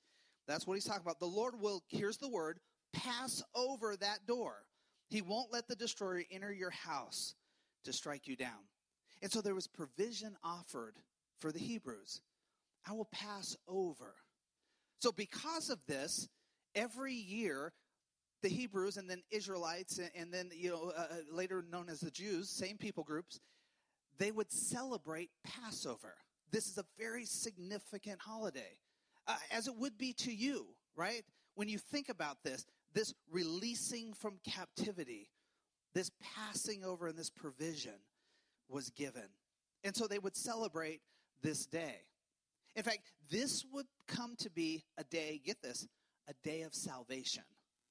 That's 0.46 0.66
what 0.66 0.74
he's 0.74 0.84
talking 0.84 1.02
about. 1.02 1.20
The 1.20 1.26
Lord 1.26 1.60
will, 1.60 1.82
here's 1.88 2.16
the 2.16 2.28
word, 2.28 2.58
pass 2.92 3.42
over 3.54 3.96
that 3.96 4.26
door. 4.26 4.64
He 5.08 5.22
won't 5.22 5.52
let 5.52 5.68
the 5.68 5.76
destroyer 5.76 6.22
enter 6.30 6.52
your 6.52 6.70
house 6.70 7.34
to 7.84 7.92
strike 7.92 8.26
you 8.26 8.36
down. 8.36 8.66
And 9.22 9.30
so 9.30 9.40
there 9.40 9.54
was 9.54 9.66
provision 9.66 10.36
offered 10.44 10.96
for 11.40 11.52
the 11.52 11.58
Hebrews. 11.58 12.20
I 12.88 12.92
will 12.92 13.08
pass 13.12 13.56
over. 13.66 14.14
So, 15.00 15.12
because 15.12 15.70
of 15.70 15.78
this, 15.86 16.28
every 16.74 17.14
year, 17.14 17.72
the 18.42 18.48
Hebrews 18.48 18.96
and 18.96 19.08
then 19.08 19.22
Israelites, 19.30 20.00
and 20.14 20.32
then, 20.32 20.50
you 20.54 20.70
know, 20.70 20.92
uh, 20.96 21.00
uh, 21.00 21.16
later 21.30 21.64
known 21.70 21.88
as 21.88 22.00
the 22.00 22.10
Jews, 22.10 22.48
same 22.48 22.78
people 22.78 23.04
groups, 23.04 23.40
they 24.18 24.30
would 24.30 24.50
celebrate 24.50 25.30
Passover. 25.44 26.14
This 26.50 26.66
is 26.66 26.78
a 26.78 26.84
very 26.98 27.24
significant 27.24 28.20
holiday 28.20 28.78
uh, 29.26 29.36
as 29.52 29.68
it 29.68 29.76
would 29.76 29.98
be 29.98 30.12
to 30.14 30.34
you, 30.34 30.66
right? 30.96 31.22
When 31.54 31.68
you 31.68 31.78
think 31.78 32.08
about 32.08 32.38
this, 32.42 32.64
this 32.94 33.14
releasing 33.30 34.14
from 34.14 34.38
captivity, 34.48 35.28
this 35.94 36.10
passing 36.34 36.84
over 36.84 37.06
and 37.06 37.18
this 37.18 37.30
provision 37.30 38.00
was 38.68 38.90
given. 38.90 39.28
And 39.84 39.94
so 39.94 40.06
they 40.06 40.18
would 40.18 40.36
celebrate 40.36 41.00
this 41.42 41.66
day. 41.66 42.07
In 42.78 42.84
fact, 42.84 43.00
this 43.28 43.64
would 43.72 43.86
come 44.06 44.36
to 44.38 44.50
be 44.50 44.84
a 44.96 45.02
day, 45.02 45.40
get 45.44 45.60
this, 45.60 45.84
a 46.28 46.32
day 46.44 46.62
of 46.62 46.72
salvation. 46.72 47.42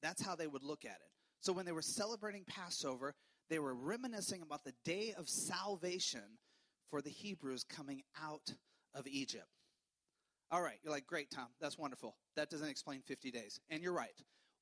That's 0.01 0.25
how 0.25 0.37
they 0.37 0.47
would 0.47 0.63
look 0.63 0.85
at 0.85 0.91
it. 0.91 1.11
So 1.41 1.51
when 1.51 1.65
they 1.65 1.73
were 1.73 1.81
celebrating 1.81 2.45
Passover, 2.47 3.13
they 3.49 3.59
were 3.59 3.75
reminiscing 3.75 4.41
about 4.41 4.63
the 4.63 4.71
day 4.85 5.13
of 5.17 5.27
salvation 5.27 6.39
for 6.89 7.01
the 7.01 7.09
Hebrews 7.09 7.65
coming 7.65 8.01
out 8.23 8.53
of 8.95 9.07
Egypt. 9.07 9.49
All 10.51 10.61
right, 10.61 10.77
you're 10.81 10.93
like, 10.93 11.05
great, 11.05 11.29
Tom, 11.31 11.47
that's 11.59 11.77
wonderful. 11.77 12.15
That 12.37 12.49
doesn't 12.49 12.69
explain 12.69 13.01
50 13.01 13.29
days. 13.29 13.59
And 13.69 13.83
you're 13.83 13.91
right. 13.91 14.15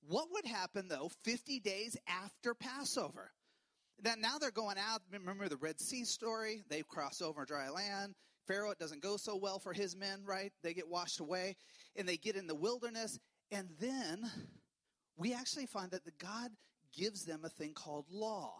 What 0.07 0.29
would 0.31 0.47
happen, 0.47 0.87
though, 0.87 1.11
50 1.23 1.59
days 1.59 1.95
after 2.07 2.55
Passover? 2.55 3.31
That 4.01 4.17
now 4.17 4.39
they're 4.39 4.49
going 4.49 4.77
out. 4.79 5.01
Remember 5.11 5.47
the 5.49 5.57
Red 5.57 5.79
Sea 5.79 6.03
story? 6.03 6.63
They 6.67 6.81
cross 6.81 7.21
over 7.21 7.45
dry 7.45 7.69
land. 7.69 8.15
Pharaoh, 8.47 8.71
it 8.71 8.79
doesn't 8.79 9.01
go 9.01 9.17
so 9.17 9.35
well 9.35 9.59
for 9.59 9.73
his 9.73 9.95
men, 9.95 10.21
right? 10.25 10.51
They 10.63 10.73
get 10.73 10.87
washed 10.87 11.19
away 11.19 11.55
and 11.95 12.07
they 12.07 12.17
get 12.17 12.35
in 12.35 12.47
the 12.47 12.55
wilderness. 12.55 13.19
And 13.51 13.69
then 13.79 14.29
we 15.17 15.33
actually 15.33 15.65
find 15.65 15.91
that 15.91 16.05
the 16.05 16.11
God 16.19 16.51
gives 16.95 17.25
them 17.25 17.41
a 17.43 17.49
thing 17.49 17.73
called 17.73 18.05
law, 18.09 18.53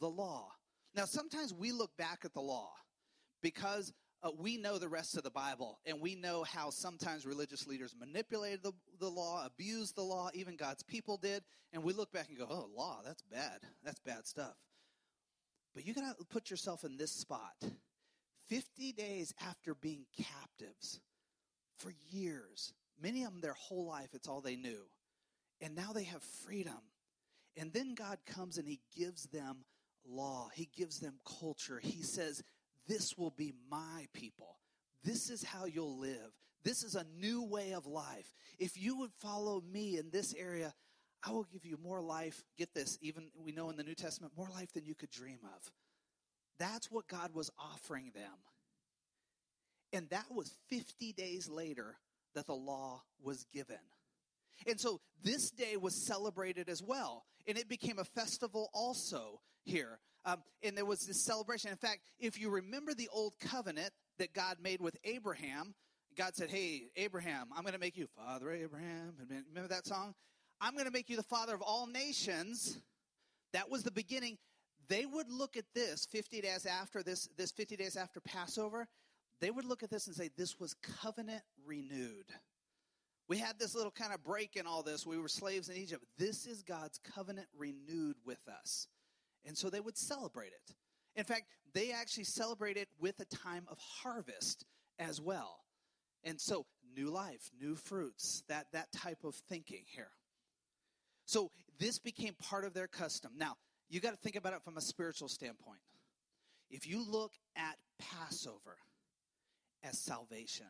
the 0.00 0.08
law. 0.08 0.48
Now, 0.94 1.04
sometimes 1.04 1.54
we 1.54 1.72
look 1.72 1.96
back 1.96 2.20
at 2.24 2.34
the 2.34 2.40
law 2.40 2.70
because 3.42 3.92
uh, 4.22 4.30
we 4.36 4.56
know 4.56 4.78
the 4.78 4.88
rest 4.88 5.16
of 5.16 5.22
the 5.22 5.30
Bible, 5.30 5.78
and 5.86 6.00
we 6.00 6.16
know 6.16 6.42
how 6.42 6.70
sometimes 6.70 7.24
religious 7.24 7.68
leaders 7.68 7.94
manipulated 7.98 8.62
the, 8.64 8.72
the 8.98 9.08
law, 9.08 9.46
abused 9.46 9.94
the 9.94 10.02
law, 10.02 10.28
even 10.34 10.56
God's 10.56 10.82
people 10.82 11.16
did. 11.16 11.44
And 11.72 11.84
we 11.84 11.92
look 11.92 12.10
back 12.10 12.28
and 12.28 12.36
go, 12.36 12.46
oh, 12.50 12.68
law, 12.74 13.00
that's 13.04 13.22
bad. 13.22 13.60
That's 13.84 14.00
bad 14.00 14.26
stuff. 14.26 14.56
But 15.74 15.86
you 15.86 15.94
got 15.94 16.18
to 16.18 16.24
put 16.24 16.50
yourself 16.50 16.82
in 16.82 16.96
this 16.96 17.12
spot. 17.12 17.54
50 18.48 18.92
days 18.92 19.34
after 19.46 19.74
being 19.74 20.06
captives 20.16 21.00
for 21.78 21.92
years, 22.10 22.72
many 23.00 23.24
of 23.24 23.32
them 23.32 23.40
their 23.40 23.54
whole 23.54 23.86
life, 23.86 24.08
it's 24.12 24.28
all 24.28 24.40
they 24.40 24.56
knew. 24.56 24.82
And 25.60 25.74
now 25.74 25.92
they 25.92 26.04
have 26.04 26.22
freedom. 26.44 26.78
And 27.56 27.72
then 27.72 27.94
God 27.94 28.18
comes 28.26 28.58
and 28.58 28.68
He 28.68 28.80
gives 28.96 29.24
them 29.24 29.64
law, 30.06 30.48
He 30.54 30.68
gives 30.76 31.00
them 31.00 31.18
culture. 31.40 31.80
He 31.82 32.02
says, 32.02 32.42
this 32.86 33.18
will 33.18 33.30
be 33.30 33.52
my 33.70 34.06
people. 34.14 34.56
This 35.04 35.30
is 35.30 35.44
how 35.44 35.66
you'll 35.66 35.98
live. 35.98 36.32
This 36.64 36.82
is 36.82 36.94
a 36.94 37.06
new 37.20 37.44
way 37.44 37.72
of 37.72 37.86
life. 37.86 38.32
If 38.58 38.80
you 38.80 38.98
would 38.98 39.12
follow 39.20 39.62
me 39.72 39.98
in 39.98 40.10
this 40.10 40.34
area, 40.34 40.74
I 41.24 41.32
will 41.32 41.46
give 41.52 41.64
you 41.64 41.76
more 41.82 42.00
life. 42.00 42.44
Get 42.56 42.74
this, 42.74 42.98
even 43.00 43.28
we 43.36 43.52
know 43.52 43.70
in 43.70 43.76
the 43.76 43.84
New 43.84 43.94
Testament, 43.94 44.32
more 44.36 44.48
life 44.52 44.72
than 44.72 44.84
you 44.84 44.94
could 44.94 45.10
dream 45.10 45.38
of. 45.44 45.70
That's 46.58 46.90
what 46.90 47.06
God 47.08 47.34
was 47.34 47.50
offering 47.58 48.10
them. 48.14 48.32
And 49.92 50.08
that 50.10 50.26
was 50.30 50.54
50 50.68 51.12
days 51.12 51.48
later 51.48 51.96
that 52.34 52.46
the 52.46 52.54
law 52.54 53.02
was 53.22 53.44
given. 53.52 53.78
And 54.66 54.78
so 54.78 55.00
this 55.22 55.50
day 55.50 55.76
was 55.76 55.94
celebrated 55.94 56.68
as 56.68 56.82
well. 56.82 57.24
And 57.46 57.56
it 57.56 57.68
became 57.68 57.98
a 57.98 58.04
festival 58.04 58.70
also 58.74 59.40
here. 59.64 59.98
Um, 60.24 60.42
and 60.62 60.76
there 60.76 60.84
was 60.84 61.06
this 61.06 61.24
celebration. 61.24 61.70
In 61.70 61.76
fact, 61.76 62.00
if 62.18 62.38
you 62.38 62.50
remember 62.50 62.92
the 62.92 63.08
old 63.12 63.34
covenant 63.40 63.90
that 64.18 64.34
God 64.34 64.56
made 64.60 64.80
with 64.80 64.96
Abraham, 65.04 65.74
God 66.16 66.34
said, 66.34 66.50
Hey, 66.50 66.90
Abraham, 66.96 67.48
I'm 67.56 67.62
going 67.62 67.74
to 67.74 67.80
make 67.80 67.96
you 67.96 68.08
Father 68.16 68.50
Abraham. 68.50 69.14
Remember 69.48 69.68
that 69.68 69.86
song? 69.86 70.14
I'm 70.60 70.72
going 70.72 70.86
to 70.86 70.90
make 70.90 71.08
you 71.08 71.16
the 71.16 71.22
father 71.22 71.54
of 71.54 71.62
all 71.62 71.86
nations. 71.86 72.78
That 73.52 73.70
was 73.70 73.84
the 73.84 73.92
beginning. 73.92 74.36
They 74.88 75.04
would 75.04 75.30
look 75.30 75.56
at 75.56 75.64
this 75.74 76.06
50 76.10 76.40
days 76.40 76.66
after 76.66 77.02
this, 77.02 77.28
this 77.36 77.50
50 77.52 77.76
days 77.76 77.96
after 77.96 78.20
Passover. 78.20 78.88
They 79.40 79.50
would 79.50 79.64
look 79.64 79.82
at 79.82 79.90
this 79.90 80.06
and 80.06 80.16
say, 80.16 80.30
This 80.36 80.58
was 80.58 80.74
covenant 80.74 81.42
renewed. 81.66 82.26
We 83.28 83.36
had 83.36 83.58
this 83.58 83.74
little 83.74 83.90
kind 83.90 84.14
of 84.14 84.24
break 84.24 84.56
in 84.56 84.66
all 84.66 84.82
this. 84.82 85.06
We 85.06 85.18
were 85.18 85.28
slaves 85.28 85.68
in 85.68 85.76
Egypt. 85.76 86.02
This 86.16 86.46
is 86.46 86.62
God's 86.62 86.98
covenant 87.14 87.48
renewed 87.56 88.16
with 88.24 88.40
us. 88.48 88.88
And 89.44 89.56
so 89.56 89.68
they 89.68 89.80
would 89.80 89.98
celebrate 89.98 90.48
it. 90.48 90.74
In 91.14 91.24
fact, 91.24 91.44
they 91.74 91.92
actually 91.92 92.24
celebrate 92.24 92.78
it 92.78 92.88
with 92.98 93.20
a 93.20 93.26
time 93.26 93.66
of 93.68 93.78
harvest 93.78 94.64
as 94.98 95.20
well. 95.20 95.60
And 96.24 96.40
so, 96.40 96.64
new 96.96 97.10
life, 97.10 97.50
new 97.60 97.74
fruits, 97.74 98.42
that, 98.48 98.66
that 98.72 98.90
type 98.92 99.24
of 99.24 99.34
thinking 99.34 99.84
here. 99.86 100.10
So, 101.26 101.50
this 101.78 101.98
became 101.98 102.34
part 102.34 102.64
of 102.64 102.72
their 102.72 102.88
custom. 102.88 103.32
Now, 103.36 103.56
you 103.88 104.00
got 104.00 104.10
to 104.10 104.16
think 104.16 104.36
about 104.36 104.52
it 104.52 104.62
from 104.62 104.76
a 104.76 104.80
spiritual 104.80 105.28
standpoint. 105.28 105.80
If 106.70 106.86
you 106.86 107.04
look 107.08 107.32
at 107.56 107.76
Passover 107.98 108.76
as 109.82 109.98
salvation, 109.98 110.66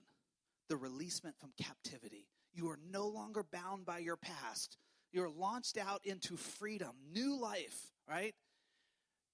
the 0.69 0.77
releasement 0.77 1.37
from 1.39 1.51
captivity, 1.61 2.29
you 2.53 2.69
are 2.69 2.79
no 2.91 3.09
longer 3.09 3.45
bound 3.53 3.85
by 3.85 3.99
your 3.99 4.17
past. 4.17 4.77
You're 5.13 5.31
launched 5.31 5.79
out 5.79 6.01
into 6.05 6.37
freedom, 6.37 6.93
new 7.13 7.41
life, 7.41 7.93
right? 8.09 8.35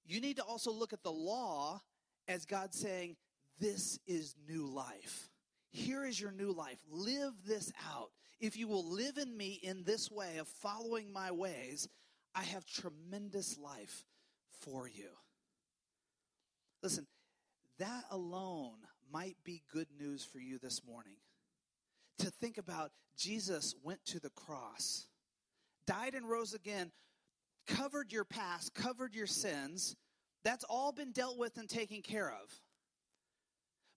you 0.06 0.20
need 0.20 0.36
to 0.36 0.42
also 0.42 0.70
look 0.70 0.92
at 0.92 1.02
the 1.02 1.12
law 1.12 1.80
as 2.28 2.44
God 2.44 2.74
saying, 2.74 3.16
This 3.58 3.98
is 4.06 4.34
new 4.48 4.66
life. 4.66 5.30
Here 5.70 6.04
is 6.04 6.20
your 6.20 6.30
new 6.30 6.52
life. 6.52 6.78
Live 6.90 7.32
this 7.46 7.72
out. 7.92 8.10
If 8.40 8.56
you 8.56 8.68
will 8.68 8.88
live 8.88 9.16
in 9.16 9.36
me 9.36 9.58
in 9.62 9.84
this 9.84 10.10
way 10.10 10.36
of 10.38 10.46
following 10.46 11.12
my 11.12 11.30
ways, 11.30 11.88
I 12.34 12.42
have 12.42 12.66
tremendous 12.66 13.58
life 13.58 14.04
for 14.60 14.88
you. 14.88 15.10
Listen, 16.82 17.06
that 17.78 18.04
alone 18.10 18.78
might 19.12 19.36
be 19.44 19.62
good 19.72 19.88
news 19.98 20.24
for 20.24 20.38
you 20.38 20.58
this 20.58 20.84
morning. 20.84 21.16
To 22.18 22.30
think 22.30 22.58
about 22.58 22.90
Jesus 23.16 23.74
went 23.82 24.04
to 24.06 24.20
the 24.20 24.30
cross, 24.30 25.06
died 25.86 26.14
and 26.14 26.28
rose 26.28 26.54
again, 26.54 26.90
covered 27.66 28.12
your 28.12 28.24
past, 28.24 28.74
covered 28.74 29.14
your 29.14 29.26
sins. 29.26 29.96
That's 30.44 30.64
all 30.64 30.92
been 30.92 31.12
dealt 31.12 31.38
with 31.38 31.56
and 31.56 31.68
taken 31.68 32.02
care 32.02 32.30
of. 32.30 32.60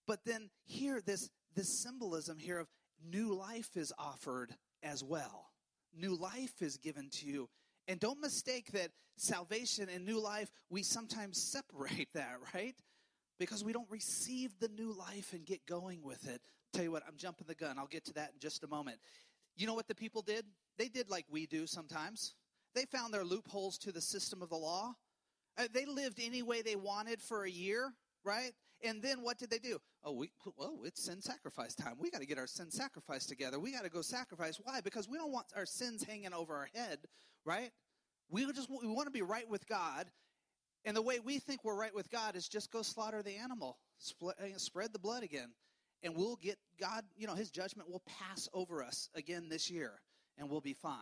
But 0.06 0.24
then 0.24 0.48
here, 0.64 1.00
this, 1.04 1.28
this 1.54 1.68
symbolism 1.68 2.38
here 2.38 2.58
of 2.58 2.68
new 3.04 3.34
life 3.34 3.76
is 3.76 3.92
offered 3.98 4.54
as 4.82 5.04
well. 5.04 5.50
New 5.94 6.14
life 6.14 6.62
is 6.62 6.76
given 6.78 7.10
to 7.10 7.26
you. 7.26 7.48
And 7.88 7.98
don't 7.98 8.20
mistake 8.20 8.70
that 8.72 8.90
salvation 9.16 9.88
and 9.92 10.04
new 10.04 10.20
life, 10.20 10.52
we 10.70 10.82
sometimes 10.82 11.42
separate 11.42 12.08
that, 12.14 12.36
right? 12.54 12.76
Because 13.38 13.64
we 13.64 13.72
don't 13.72 13.90
receive 13.90 14.52
the 14.60 14.68
new 14.68 14.92
life 14.92 15.32
and 15.32 15.44
get 15.44 15.64
going 15.66 16.02
with 16.02 16.28
it. 16.28 16.42
Tell 16.72 16.84
you 16.84 16.92
what, 16.92 17.02
I'm 17.08 17.16
jumping 17.16 17.46
the 17.48 17.54
gun. 17.54 17.78
I'll 17.78 17.86
get 17.86 18.04
to 18.06 18.12
that 18.14 18.32
in 18.34 18.40
just 18.40 18.62
a 18.62 18.68
moment. 18.68 18.98
You 19.56 19.66
know 19.66 19.74
what 19.74 19.88
the 19.88 19.94
people 19.94 20.22
did? 20.22 20.44
They 20.76 20.88
did 20.88 21.08
like 21.08 21.24
we 21.30 21.46
do 21.46 21.66
sometimes. 21.66 22.34
They 22.74 22.84
found 22.84 23.12
their 23.12 23.24
loopholes 23.24 23.78
to 23.78 23.92
the 23.92 24.00
system 24.00 24.42
of 24.42 24.50
the 24.50 24.56
law. 24.56 24.92
Uh, 25.56 25.66
they 25.72 25.86
lived 25.86 26.20
any 26.22 26.42
way 26.42 26.62
they 26.62 26.76
wanted 26.76 27.20
for 27.20 27.44
a 27.44 27.50
year, 27.50 27.92
right? 28.24 28.52
And 28.82 29.02
then 29.02 29.22
what 29.22 29.38
did 29.38 29.50
they 29.50 29.58
do? 29.58 29.78
Oh, 30.04 30.12
we 30.12 30.30
well, 30.56 30.78
it's 30.84 31.04
sin 31.04 31.20
sacrifice 31.20 31.74
time. 31.74 31.94
We 31.98 32.10
got 32.10 32.20
to 32.20 32.26
get 32.26 32.38
our 32.38 32.46
sin 32.46 32.70
sacrifice 32.70 33.26
together. 33.26 33.58
We 33.58 33.72
got 33.72 33.84
to 33.84 33.90
go 33.90 34.02
sacrifice. 34.02 34.60
Why? 34.62 34.80
Because 34.80 35.08
we 35.08 35.18
don't 35.18 35.32
want 35.32 35.46
our 35.56 35.66
sins 35.66 36.04
hanging 36.04 36.32
over 36.32 36.54
our 36.54 36.68
head, 36.74 36.98
right? 37.44 37.70
We 38.30 38.50
just 38.52 38.70
we 38.70 38.86
want 38.88 39.06
to 39.06 39.12
be 39.12 39.22
right 39.22 39.48
with 39.48 39.66
God, 39.66 40.06
and 40.84 40.96
the 40.96 41.02
way 41.02 41.18
we 41.18 41.38
think 41.38 41.64
we're 41.64 41.78
right 41.78 41.94
with 41.94 42.10
God 42.10 42.36
is 42.36 42.48
just 42.48 42.70
go 42.70 42.82
slaughter 42.82 43.22
the 43.22 43.36
animal, 43.36 43.78
uh, 44.22 44.32
spread 44.56 44.92
the 44.92 44.98
blood 44.98 45.24
again, 45.24 45.50
and 46.02 46.14
we'll 46.14 46.36
get 46.36 46.58
God. 46.78 47.02
You 47.16 47.26
know, 47.26 47.34
His 47.34 47.50
judgment 47.50 47.90
will 47.90 48.02
pass 48.06 48.48
over 48.52 48.84
us 48.84 49.08
again 49.16 49.48
this 49.48 49.70
year, 49.70 50.00
and 50.36 50.48
we'll 50.48 50.60
be 50.60 50.74
fine. 50.74 50.94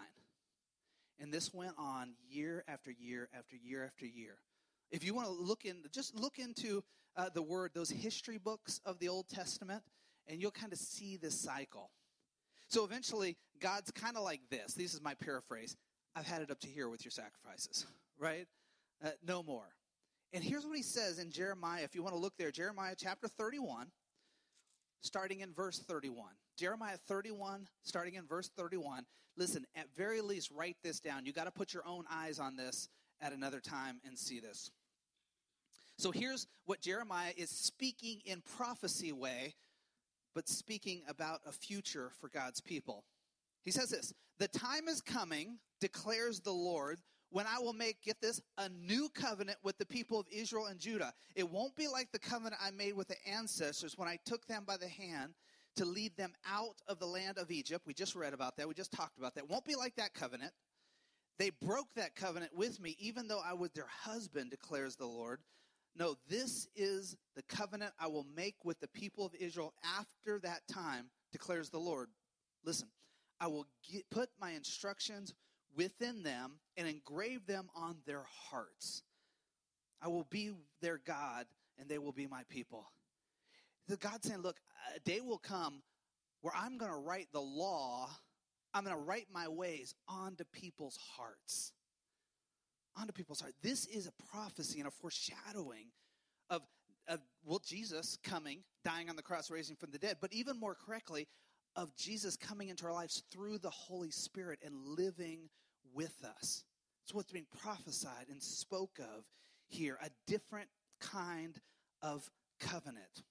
And 1.18 1.32
this 1.32 1.52
went 1.52 1.74
on 1.78 2.12
year 2.28 2.64
after 2.68 2.90
year 2.90 3.28
after 3.36 3.56
year 3.56 3.84
after 3.84 4.06
year. 4.06 4.38
If 4.90 5.04
you 5.04 5.14
want 5.14 5.26
to 5.26 5.32
look 5.32 5.64
in, 5.64 5.76
just 5.92 6.14
look 6.14 6.38
into 6.38 6.82
uh, 7.16 7.28
the 7.32 7.42
word, 7.42 7.72
those 7.74 7.90
history 7.90 8.38
books 8.38 8.80
of 8.84 8.98
the 8.98 9.08
Old 9.08 9.28
Testament, 9.28 9.82
and 10.28 10.40
you'll 10.40 10.50
kind 10.50 10.72
of 10.72 10.78
see 10.78 11.16
this 11.16 11.34
cycle. 11.34 11.90
So 12.68 12.84
eventually, 12.84 13.36
God's 13.60 13.90
kind 13.90 14.16
of 14.16 14.22
like 14.22 14.40
this. 14.50 14.74
This 14.74 14.94
is 14.94 15.00
my 15.00 15.14
paraphrase. 15.14 15.76
I've 16.14 16.26
had 16.26 16.42
it 16.42 16.50
up 16.50 16.60
to 16.60 16.68
here 16.68 16.88
with 16.88 17.04
your 17.04 17.12
sacrifices, 17.12 17.86
right? 18.18 18.46
Uh, 19.04 19.10
no 19.26 19.42
more. 19.42 19.68
And 20.32 20.42
here's 20.42 20.66
what 20.66 20.76
he 20.76 20.82
says 20.82 21.18
in 21.18 21.30
Jeremiah, 21.30 21.82
if 21.84 21.94
you 21.94 22.02
want 22.02 22.14
to 22.14 22.20
look 22.20 22.34
there, 22.38 22.50
Jeremiah 22.50 22.94
chapter 22.96 23.28
31, 23.28 23.86
starting 25.02 25.40
in 25.40 25.52
verse 25.52 25.78
31. 25.78 26.30
Jeremiah 26.56 26.96
31, 27.06 27.68
starting 27.82 28.14
in 28.14 28.26
verse 28.26 28.50
31. 28.56 29.04
Listen, 29.36 29.64
at 29.76 29.86
very 29.96 30.20
least, 30.20 30.50
write 30.50 30.76
this 30.82 30.98
down. 30.98 31.26
You 31.26 31.32
got 31.32 31.44
to 31.44 31.50
put 31.50 31.74
your 31.74 31.86
own 31.86 32.04
eyes 32.10 32.38
on 32.38 32.56
this 32.56 32.88
at 33.20 33.32
another 33.32 33.60
time 33.60 34.00
and 34.06 34.18
see 34.18 34.40
this. 34.40 34.70
So 35.98 36.10
here's 36.10 36.46
what 36.66 36.80
Jeremiah 36.80 37.32
is 37.36 37.50
speaking 37.50 38.20
in 38.24 38.42
prophecy 38.56 39.12
way, 39.12 39.54
but 40.34 40.48
speaking 40.48 41.02
about 41.08 41.40
a 41.46 41.52
future 41.52 42.10
for 42.20 42.28
God's 42.28 42.60
people. 42.60 43.04
He 43.62 43.70
says 43.70 43.90
this 43.90 44.12
The 44.38 44.48
time 44.48 44.88
is 44.88 45.00
coming, 45.00 45.58
declares 45.80 46.40
the 46.40 46.52
Lord, 46.52 46.98
when 47.30 47.46
I 47.46 47.58
will 47.58 47.72
make, 47.72 48.02
get 48.02 48.20
this, 48.20 48.40
a 48.58 48.68
new 48.68 49.08
covenant 49.08 49.58
with 49.62 49.78
the 49.78 49.86
people 49.86 50.20
of 50.20 50.26
Israel 50.30 50.66
and 50.66 50.78
Judah. 50.78 51.12
It 51.34 51.50
won't 51.50 51.74
be 51.76 51.88
like 51.88 52.12
the 52.12 52.18
covenant 52.18 52.60
I 52.62 52.70
made 52.70 52.94
with 52.94 53.08
the 53.08 53.16
ancestors 53.26 53.96
when 53.96 54.08
I 54.08 54.18
took 54.24 54.46
them 54.46 54.64
by 54.66 54.76
the 54.76 54.88
hand 54.88 55.34
to 55.76 55.84
lead 55.84 56.16
them 56.16 56.32
out 56.50 56.76
of 56.88 56.98
the 56.98 57.06
land 57.06 57.38
of 57.38 57.50
Egypt. 57.50 57.86
We 57.86 57.94
just 57.94 58.14
read 58.14 58.32
about 58.32 58.56
that. 58.56 58.68
We 58.68 58.74
just 58.74 58.92
talked 58.92 59.18
about 59.18 59.34
that. 59.34 59.44
It 59.44 59.50
won't 59.50 59.64
be 59.64 59.74
like 59.74 59.94
that 59.96 60.14
covenant. 60.14 60.52
They 61.38 61.50
broke 61.50 61.88
that 61.96 62.14
covenant 62.14 62.56
with 62.56 62.80
me, 62.80 62.96
even 62.98 63.28
though 63.28 63.42
I 63.44 63.52
was 63.52 63.70
their 63.72 63.88
husband, 63.88 64.50
declares 64.50 64.96
the 64.96 65.06
Lord. 65.06 65.40
No, 65.94 66.16
this 66.28 66.68
is 66.74 67.16
the 67.34 67.42
covenant 67.42 67.92
I 67.98 68.06
will 68.06 68.26
make 68.34 68.56
with 68.64 68.80
the 68.80 68.88
people 68.88 69.24
of 69.24 69.34
Israel 69.34 69.72
after 69.98 70.38
that 70.40 70.60
time, 70.68 71.06
declares 71.32 71.70
the 71.70 71.78
Lord. 71.78 72.08
Listen, 72.64 72.88
I 73.40 73.46
will 73.46 73.66
get, 73.90 74.08
put 74.10 74.28
my 74.40 74.52
instructions 74.52 75.34
within 75.74 76.22
them 76.22 76.58
and 76.76 76.86
engrave 76.88 77.46
them 77.46 77.68
on 77.74 77.96
their 78.06 78.24
hearts. 78.50 79.02
I 80.02 80.08
will 80.08 80.26
be 80.30 80.52
their 80.80 80.98
God, 80.98 81.46
and 81.78 81.88
they 81.88 81.98
will 81.98 82.12
be 82.12 82.26
my 82.26 82.42
people. 82.48 82.86
The 83.88 83.96
God 83.96 84.24
saying, 84.24 84.40
Look, 84.40 84.58
a 84.94 85.00
day 85.00 85.20
will 85.20 85.38
come 85.38 85.82
where 86.42 86.54
I'm 86.56 86.76
going 86.78 86.92
to 86.92 86.98
write 86.98 87.28
the 87.32 87.40
law, 87.40 88.08
I'm 88.76 88.84
going 88.84 88.96
to 88.96 89.02
write 89.02 89.26
my 89.32 89.48
ways 89.48 89.94
onto 90.08 90.44
people's 90.52 90.98
hearts 91.16 91.72
onto 92.98 93.12
people's 93.12 93.40
heart. 93.40 93.54
This 93.62 93.86
is 93.86 94.06
a 94.06 94.12
prophecy 94.30 94.78
and 94.78 94.88
a 94.88 94.90
foreshadowing 94.90 95.86
of, 96.50 96.62
of 97.08 97.20
well, 97.44 97.60
Jesus 97.64 98.16
coming, 98.24 98.60
dying 98.84 99.10
on 99.10 99.16
the 99.16 99.22
cross, 99.22 99.50
raising 99.50 99.76
from 99.76 99.90
the 99.90 99.98
dead, 99.98 100.16
but 100.20 100.32
even 100.32 100.58
more 100.58 100.74
correctly, 100.74 101.26
of 101.74 101.94
Jesus 101.94 102.36
coming 102.36 102.68
into 102.68 102.86
our 102.86 102.92
lives 102.92 103.22
through 103.30 103.58
the 103.58 103.70
Holy 103.70 104.10
Spirit 104.10 104.60
and 104.64 104.74
living 104.74 105.50
with 105.92 106.24
us. 106.24 106.64
It's 107.04 107.12
what's 107.12 107.30
being 107.30 107.46
prophesied 107.60 108.28
and 108.30 108.42
spoke 108.42 108.98
of 108.98 109.24
here, 109.68 109.98
a 110.02 110.08
different 110.26 110.68
kind 111.00 111.54
of 112.00 112.28
covenant. 112.60 113.24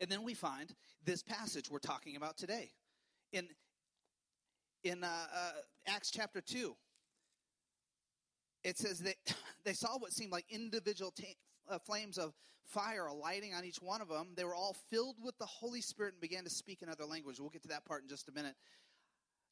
And 0.00 0.08
then 0.08 0.22
we 0.22 0.34
find 0.34 0.72
this 1.04 1.22
passage 1.24 1.68
we're 1.68 1.80
talking 1.80 2.14
about 2.14 2.36
today. 2.36 2.70
In, 3.32 3.48
in 4.84 5.04
uh, 5.04 5.08
uh, 5.34 5.50
Acts 5.86 6.10
chapter 6.10 6.40
2, 6.40 6.74
it 8.64 8.78
says 8.78 9.00
that 9.00 9.14
they 9.64 9.72
saw 9.72 9.98
what 9.98 10.12
seemed 10.12 10.32
like 10.32 10.44
individual 10.50 11.12
uh, 11.70 11.78
flames 11.78 12.18
of 12.18 12.34
fire 12.64 13.06
alighting 13.06 13.54
on 13.54 13.64
each 13.64 13.80
one 13.80 14.00
of 14.00 14.08
them. 14.08 14.28
They 14.36 14.44
were 14.44 14.54
all 14.54 14.76
filled 14.90 15.16
with 15.22 15.36
the 15.38 15.46
Holy 15.46 15.80
Spirit 15.80 16.14
and 16.14 16.20
began 16.20 16.44
to 16.44 16.50
speak 16.50 16.82
in 16.82 16.88
other 16.88 17.04
languages. 17.04 17.40
We'll 17.40 17.50
get 17.50 17.62
to 17.62 17.68
that 17.68 17.84
part 17.84 18.02
in 18.02 18.08
just 18.08 18.28
a 18.28 18.32
minute. 18.32 18.54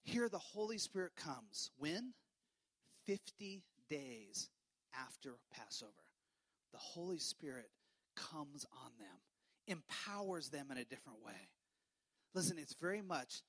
Here, 0.05 0.29
the 0.29 0.39
Holy 0.39 0.79
Spirit 0.79 1.13
comes. 1.17 1.71
When? 1.79 2.13
50 3.07 3.63
days 3.89 4.51
after 4.95 5.35
Passover. 5.51 5.93
The 6.73 6.79
Holy 6.79 7.19
Spirit 7.19 7.71
comes 8.17 8.67
on 8.85 8.91
them, 8.99 9.19
empowers 9.67 10.49
them 10.49 10.67
in 10.71 10.79
a 10.79 10.85
different 10.85 11.25
way. 11.25 11.49
Listen, 12.35 12.59
it's 12.59 12.75
very 12.75 13.03
much 13.03 13.43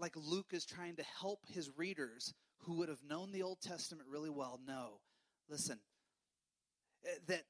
like 0.00 0.14
Luke 0.16 0.52
is 0.52 0.64
trying 0.64 0.96
to 0.96 1.04
help 1.20 1.40
his 1.46 1.70
readers 1.76 2.34
who 2.64 2.74
would 2.78 2.88
have 2.88 3.02
known 3.08 3.32
the 3.32 3.42
Old 3.42 3.60
Testament 3.60 4.08
really 4.10 4.30
well 4.30 4.58
know 4.66 5.00
listen, 5.50 5.78
eh, 7.04 7.18
that 7.26 7.42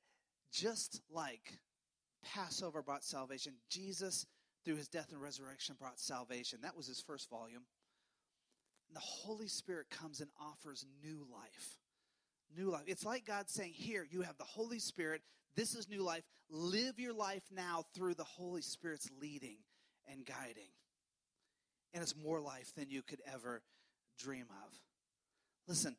just 0.52 1.00
like 1.12 1.58
Passover 2.24 2.82
brought 2.82 3.04
salvation, 3.04 3.52
Jesus, 3.68 4.26
through 4.64 4.76
his 4.76 4.88
death 4.88 5.12
and 5.12 5.20
resurrection, 5.20 5.76
brought 5.78 6.00
salvation. 6.00 6.60
That 6.62 6.76
was 6.76 6.86
his 6.86 7.00
first 7.00 7.30
volume. 7.30 7.62
And 8.88 8.96
the 8.96 9.00
Holy 9.00 9.46
Spirit 9.46 9.88
comes 9.90 10.20
and 10.20 10.30
offers 10.40 10.84
new 11.02 11.26
life. 11.30 11.78
New 12.56 12.70
life. 12.70 12.82
It's 12.86 13.04
like 13.04 13.24
God 13.26 13.48
saying, 13.48 13.72
Here, 13.74 14.04
you 14.10 14.22
have 14.22 14.36
the 14.38 14.44
Holy 14.44 14.80
Spirit. 14.80 15.22
This 15.54 15.74
is 15.74 15.88
new 15.88 16.02
life. 16.02 16.24
Live 16.48 16.98
your 16.98 17.12
life 17.12 17.44
now 17.54 17.84
through 17.94 18.14
the 18.14 18.24
Holy 18.24 18.62
Spirit's 18.62 19.08
leading 19.20 19.58
and 20.10 20.26
guiding. 20.26 20.70
And 21.92 22.02
it's 22.02 22.14
more 22.16 22.40
life 22.40 22.72
than 22.76 22.90
you 22.90 23.02
could 23.02 23.20
ever 23.32 23.62
dream 24.18 24.46
of. 24.64 24.74
Listen, 25.66 25.96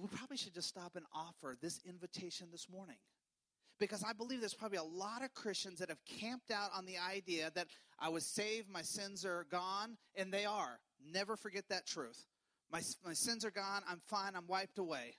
we 0.00 0.08
probably 0.08 0.36
should 0.36 0.54
just 0.54 0.68
stop 0.68 0.96
and 0.96 1.04
offer 1.14 1.56
this 1.60 1.80
invitation 1.86 2.48
this 2.52 2.68
morning. 2.70 2.96
Because 3.78 4.04
I 4.04 4.12
believe 4.12 4.40
there's 4.40 4.54
probably 4.54 4.78
a 4.78 4.82
lot 4.82 5.24
of 5.24 5.32
Christians 5.32 5.78
that 5.78 5.88
have 5.88 6.04
camped 6.04 6.50
out 6.50 6.70
on 6.76 6.84
the 6.84 6.98
idea 6.98 7.50
that 7.54 7.68
I 7.98 8.10
was 8.10 8.26
saved, 8.26 8.68
my 8.68 8.82
sins 8.82 9.24
are 9.24 9.46
gone, 9.50 9.96
and 10.14 10.32
they 10.32 10.44
are. 10.44 10.78
Never 11.12 11.34
forget 11.34 11.64
that 11.70 11.86
truth. 11.86 12.26
My, 12.70 12.82
my 13.04 13.14
sins 13.14 13.44
are 13.44 13.50
gone, 13.50 13.82
I'm 13.88 14.00
fine, 14.06 14.36
I'm 14.36 14.46
wiped 14.46 14.78
away. 14.78 15.16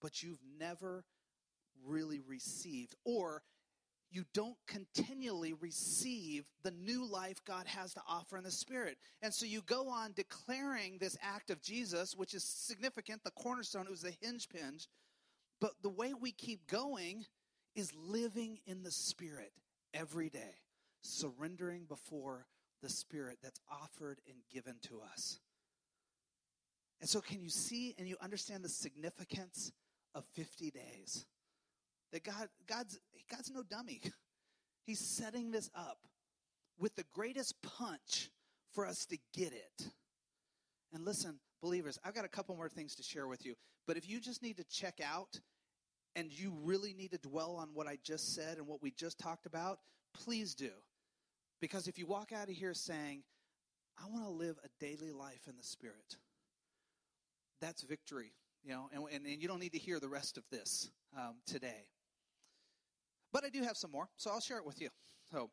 But 0.00 0.22
you've 0.22 0.40
never 0.58 1.04
really 1.86 2.20
received, 2.20 2.94
or 3.04 3.42
you 4.10 4.24
don't 4.34 4.56
continually 4.66 5.52
receive 5.52 6.44
the 6.62 6.72
new 6.72 7.04
life 7.04 7.40
God 7.46 7.66
has 7.66 7.94
to 7.94 8.00
offer 8.08 8.36
in 8.36 8.44
the 8.44 8.50
Spirit. 8.50 8.98
And 9.22 9.32
so 9.32 9.46
you 9.46 9.62
go 9.66 9.88
on 9.88 10.12
declaring 10.12 10.98
this 10.98 11.16
act 11.22 11.50
of 11.50 11.62
Jesus, 11.62 12.16
which 12.16 12.34
is 12.34 12.42
significant, 12.42 13.22
the 13.22 13.30
cornerstone, 13.30 13.86
it 13.86 13.90
was 13.90 14.02
the 14.02 14.14
hinge 14.20 14.48
pinch. 14.48 14.88
But 15.60 15.72
the 15.82 15.90
way 15.90 16.12
we 16.14 16.32
keep 16.32 16.66
going 16.66 17.24
is 17.76 17.92
living 17.94 18.58
in 18.66 18.82
the 18.82 18.90
Spirit 18.90 19.52
every 19.94 20.28
day, 20.28 20.56
surrendering 21.02 21.84
before 21.84 22.46
the 22.82 22.88
Spirit 22.88 23.38
that's 23.42 23.60
offered 23.70 24.20
and 24.26 24.36
given 24.52 24.76
to 24.82 25.00
us. 25.12 25.38
And 27.00 27.08
so, 27.08 27.20
can 27.20 27.40
you 27.40 27.48
see 27.48 27.94
and 27.98 28.08
you 28.08 28.16
understand 28.20 28.64
the 28.64 28.68
significance 28.68 29.72
of 30.14 30.24
50 30.34 30.70
days? 30.70 31.24
That 32.12 32.24
God, 32.24 32.48
God's, 32.66 32.98
God's 33.30 33.50
no 33.50 33.62
dummy. 33.62 34.00
He's 34.86 35.00
setting 35.00 35.50
this 35.50 35.70
up 35.74 35.98
with 36.78 36.96
the 36.96 37.04
greatest 37.12 37.54
punch 37.62 38.30
for 38.72 38.86
us 38.86 39.06
to 39.06 39.18
get 39.34 39.52
it. 39.52 39.90
And 40.92 41.04
listen, 41.04 41.38
believers, 41.62 41.98
I've 42.04 42.14
got 42.14 42.24
a 42.24 42.28
couple 42.28 42.56
more 42.56 42.68
things 42.68 42.94
to 42.96 43.02
share 43.02 43.28
with 43.28 43.44
you. 43.44 43.54
But 43.86 43.96
if 43.96 44.08
you 44.08 44.20
just 44.20 44.42
need 44.42 44.56
to 44.56 44.64
check 44.64 45.00
out 45.04 45.38
and 46.16 46.32
you 46.32 46.52
really 46.62 46.92
need 46.94 47.12
to 47.12 47.18
dwell 47.18 47.56
on 47.56 47.68
what 47.74 47.86
I 47.86 47.98
just 48.02 48.34
said 48.34 48.58
and 48.58 48.66
what 48.66 48.82
we 48.82 48.90
just 48.90 49.18
talked 49.18 49.46
about, 49.46 49.78
please 50.14 50.54
do. 50.54 50.70
Because 51.60 51.86
if 51.86 51.98
you 51.98 52.06
walk 52.06 52.32
out 52.32 52.48
of 52.48 52.54
here 52.54 52.74
saying, 52.74 53.22
I 54.02 54.08
want 54.10 54.24
to 54.24 54.30
live 54.30 54.56
a 54.64 54.68
daily 54.84 55.12
life 55.12 55.42
in 55.48 55.56
the 55.56 55.62
Spirit, 55.62 56.16
that's 57.60 57.82
victory, 57.82 58.32
you 58.64 58.72
know, 58.72 58.88
and, 58.92 59.04
and, 59.12 59.26
and 59.26 59.42
you 59.42 59.46
don't 59.46 59.60
need 59.60 59.72
to 59.72 59.78
hear 59.78 60.00
the 60.00 60.08
rest 60.08 60.38
of 60.38 60.44
this 60.50 60.90
um, 61.16 61.36
today. 61.46 61.86
But 63.32 63.44
I 63.44 63.48
do 63.48 63.62
have 63.62 63.76
some 63.76 63.90
more, 63.90 64.08
so 64.16 64.30
I'll 64.30 64.40
share 64.40 64.58
it 64.58 64.66
with 64.66 64.80
you. 64.80 64.88
So, 65.32 65.50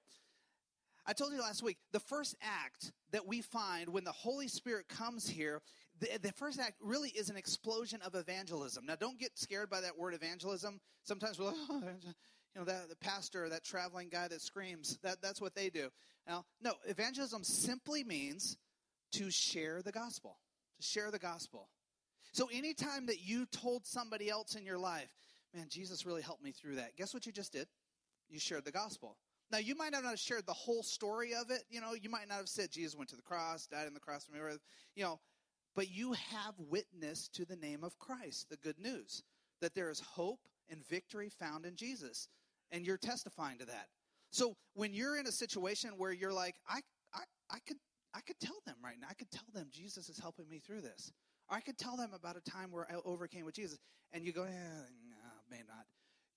I 1.06 1.14
told 1.14 1.32
you 1.32 1.40
last 1.40 1.64
week, 1.64 1.78
the 1.94 2.00
first 2.00 2.36
act 2.42 2.92
that 3.12 3.26
we 3.26 3.42
find 3.42 3.90
when 3.90 4.04
the 4.04 4.12
Holy 4.12 4.48
Spirit 4.48 4.90
comes 4.90 5.28
here, 5.28 5.62
the, 6.00 6.10
the, 6.22 6.34
first 6.34 6.60
act 6.60 6.74
really 6.82 7.10
is 7.10 7.30
an 7.30 7.38
explosion 7.38 8.02
of 8.02 8.14
evangelism. 8.14 8.86
Now, 8.86 8.96
don't 8.96 9.18
get 9.18 9.38
scared 9.38 9.70
by 9.70 9.82
that 9.82 9.98
word 9.98 10.14
evangelism. 10.14 10.82
Sometimes 11.04 11.40
we're 11.40 11.46
like, 11.46 11.56
oh, 11.70 11.82
you 12.04 12.60
know, 12.60 12.66
that 12.66 12.90
the 12.90 12.96
pastor, 12.98 13.48
that 13.50 13.64
traveling 13.64 14.10
guy 14.10 14.28
that 14.28 14.42
screams, 14.42 14.98
that, 15.02 15.22
that's 15.22 15.40
what 15.40 15.56
they 15.56 15.70
do. 15.70 15.90
Now, 16.28 16.46
no, 16.62 16.74
evangelism 16.86 17.44
simply 17.44 18.04
means 18.04 18.58
to 19.14 19.32
share 19.32 19.82
the 19.82 19.92
gospel, 19.94 20.38
to 20.78 20.86
share 20.86 21.10
the 21.10 21.20
gospel. 21.20 21.70
So 22.34 22.50
anytime 22.52 23.06
that 23.06 23.22
you 23.22 23.46
told 23.46 23.86
somebody 23.86 24.30
else 24.30 24.56
in 24.56 24.66
your 24.66 24.78
life, 24.78 25.10
man, 25.58 25.68
Jesus 25.70 26.06
really 26.06 26.22
helped 26.22 26.44
me 26.44 26.52
through 26.52 26.76
that, 26.76 26.96
guess 26.96 27.14
what 27.14 27.26
you 27.26 27.32
just 27.32 27.52
did? 27.52 27.68
You 28.30 28.40
shared 28.40 28.66
the 28.66 28.72
gospel. 28.72 29.18
Now, 29.52 29.60
you 29.60 29.76
might 29.76 29.92
not 29.92 30.04
have 30.04 30.20
shared 30.20 30.46
the 30.46 30.54
whole 30.54 30.84
story 30.84 31.34
of 31.34 31.50
it. 31.50 31.64
You 31.70 31.82
know, 31.82 31.94
you 31.94 32.10
might 32.10 32.28
not 32.28 32.38
have 32.38 32.50
said 32.50 32.70
Jesus 32.72 32.96
went 32.96 33.10
to 33.10 33.16
the 33.16 33.22
cross, 33.22 33.66
died 33.66 33.88
on 33.88 33.94
the 33.94 34.00
cross, 34.00 34.28
you 34.96 35.04
know, 35.04 35.20
but 35.76 35.90
you 35.90 36.14
have 36.14 36.54
witness 36.58 37.30
to 37.30 37.46
the 37.46 37.56
name 37.56 37.84
of 37.84 37.98
Christ, 37.98 38.48
the 38.50 38.58
good 38.58 38.78
news, 38.78 39.24
that 39.62 39.74
there 39.74 39.90
is 39.90 40.00
hope 40.00 40.40
and 40.70 40.86
victory 40.88 41.30
found 41.30 41.66
in 41.66 41.76
Jesus. 41.76 42.28
And 42.72 42.86
you're 42.86 42.98
testifying 42.98 43.60
to 43.60 43.66
that. 43.66 43.88
So 44.32 44.56
when 44.74 44.94
you're 44.94 45.18
in 45.18 45.28
a 45.28 45.32
situation 45.32 45.92
where 45.98 46.12
you're 46.12 46.34
like, 46.34 46.56
I, 46.68 46.82
I, 47.14 47.22
I 47.50 47.60
could 47.66 47.78
I 48.14 48.22
could 48.22 48.40
tell 48.40 48.58
them 48.66 48.76
right 48.84 48.96
now, 49.00 49.08
I 49.10 49.14
could 49.14 49.30
tell 49.30 49.46
them 49.54 49.68
Jesus 49.72 50.10
is 50.10 50.18
helping 50.18 50.50
me 50.50 50.58
through 50.58 50.82
this. 50.82 51.12
Or 51.50 51.58
I 51.58 51.62
could 51.62 51.78
tell 51.78 51.96
them 51.96 52.12
about 52.14 52.36
a 52.36 52.42
time 52.50 52.72
where 52.72 52.88
I 52.90 52.96
overcame 53.06 53.46
with 53.46 53.56
Jesus. 53.56 53.78
And 54.12 54.26
you 54.26 54.34
go, 54.34 54.44
eh, 54.44 54.50
may 55.50 55.62
not. 55.68 55.86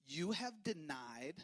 You 0.06 0.32
have 0.32 0.62
denied 0.62 1.34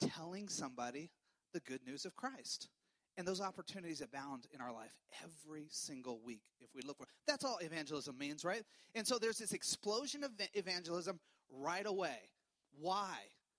telling 0.00 0.48
somebody 0.48 1.10
the 1.52 1.60
good 1.60 1.80
news 1.86 2.04
of 2.04 2.16
Christ. 2.16 2.68
And 3.16 3.26
those 3.26 3.40
opportunities 3.40 4.00
abound 4.00 4.46
in 4.54 4.60
our 4.60 4.72
life 4.72 4.92
every 5.24 5.66
single 5.70 6.20
week 6.24 6.42
if 6.60 6.68
we 6.72 6.82
look 6.82 6.98
for. 6.98 7.02
It. 7.02 7.08
That's 7.26 7.44
all 7.44 7.58
evangelism 7.60 8.16
means, 8.16 8.44
right? 8.44 8.62
And 8.94 9.04
so 9.04 9.18
there's 9.18 9.38
this 9.38 9.52
explosion 9.52 10.22
of 10.22 10.30
evangelism 10.54 11.18
right 11.50 11.84
away. 11.84 12.30
Why? 12.78 13.16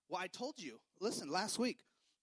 Well, 0.08 0.22
I 0.22 0.28
told 0.28 0.56
you. 0.58 0.80
Listen, 1.02 1.30
last 1.30 1.60
week, 1.60 1.80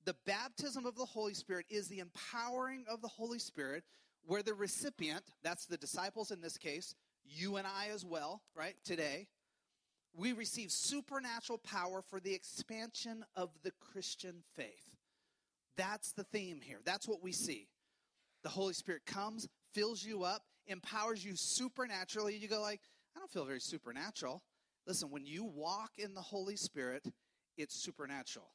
the 0.06 0.16
baptism 0.24 0.86
of 0.86 0.96
the 0.96 1.04
Holy 1.04 1.34
Spirit 1.34 1.66
is 1.68 1.88
the 1.88 1.98
empowering 1.98 2.84
of 2.88 3.02
the 3.02 3.08
Holy 3.08 3.38
Spirit 3.38 3.84
where 4.24 4.42
the 4.42 4.54
recipient, 4.54 5.22
that's 5.42 5.66
the 5.66 5.76
disciples 5.76 6.30
in 6.30 6.40
this 6.40 6.56
case, 6.56 6.94
you 7.24 7.56
and 7.56 7.66
I 7.66 7.88
as 7.92 8.04
well, 8.04 8.40
right? 8.54 8.76
Today, 8.84 9.28
we 10.16 10.32
receive 10.32 10.70
supernatural 10.70 11.58
power 11.58 12.02
for 12.02 12.20
the 12.20 12.34
expansion 12.34 13.24
of 13.34 13.50
the 13.62 13.72
Christian 13.72 14.42
faith. 14.56 14.96
That's 15.76 16.12
the 16.12 16.24
theme 16.24 16.60
here. 16.62 16.80
That's 16.84 17.06
what 17.06 17.22
we 17.22 17.32
see. 17.32 17.68
The 18.42 18.48
Holy 18.48 18.72
Spirit 18.72 19.02
comes, 19.04 19.46
fills 19.74 20.02
you 20.02 20.24
up, 20.24 20.42
empowers 20.66 21.24
you 21.24 21.36
supernaturally. 21.36 22.36
You 22.36 22.48
go 22.48 22.62
like, 22.62 22.80
I 23.14 23.18
don't 23.18 23.30
feel 23.30 23.44
very 23.44 23.60
supernatural. 23.60 24.42
Listen, 24.86 25.10
when 25.10 25.26
you 25.26 25.44
walk 25.44 25.92
in 25.98 26.14
the 26.14 26.20
Holy 26.20 26.56
Spirit, 26.56 27.06
it's 27.58 27.74
supernatural. 27.74 28.46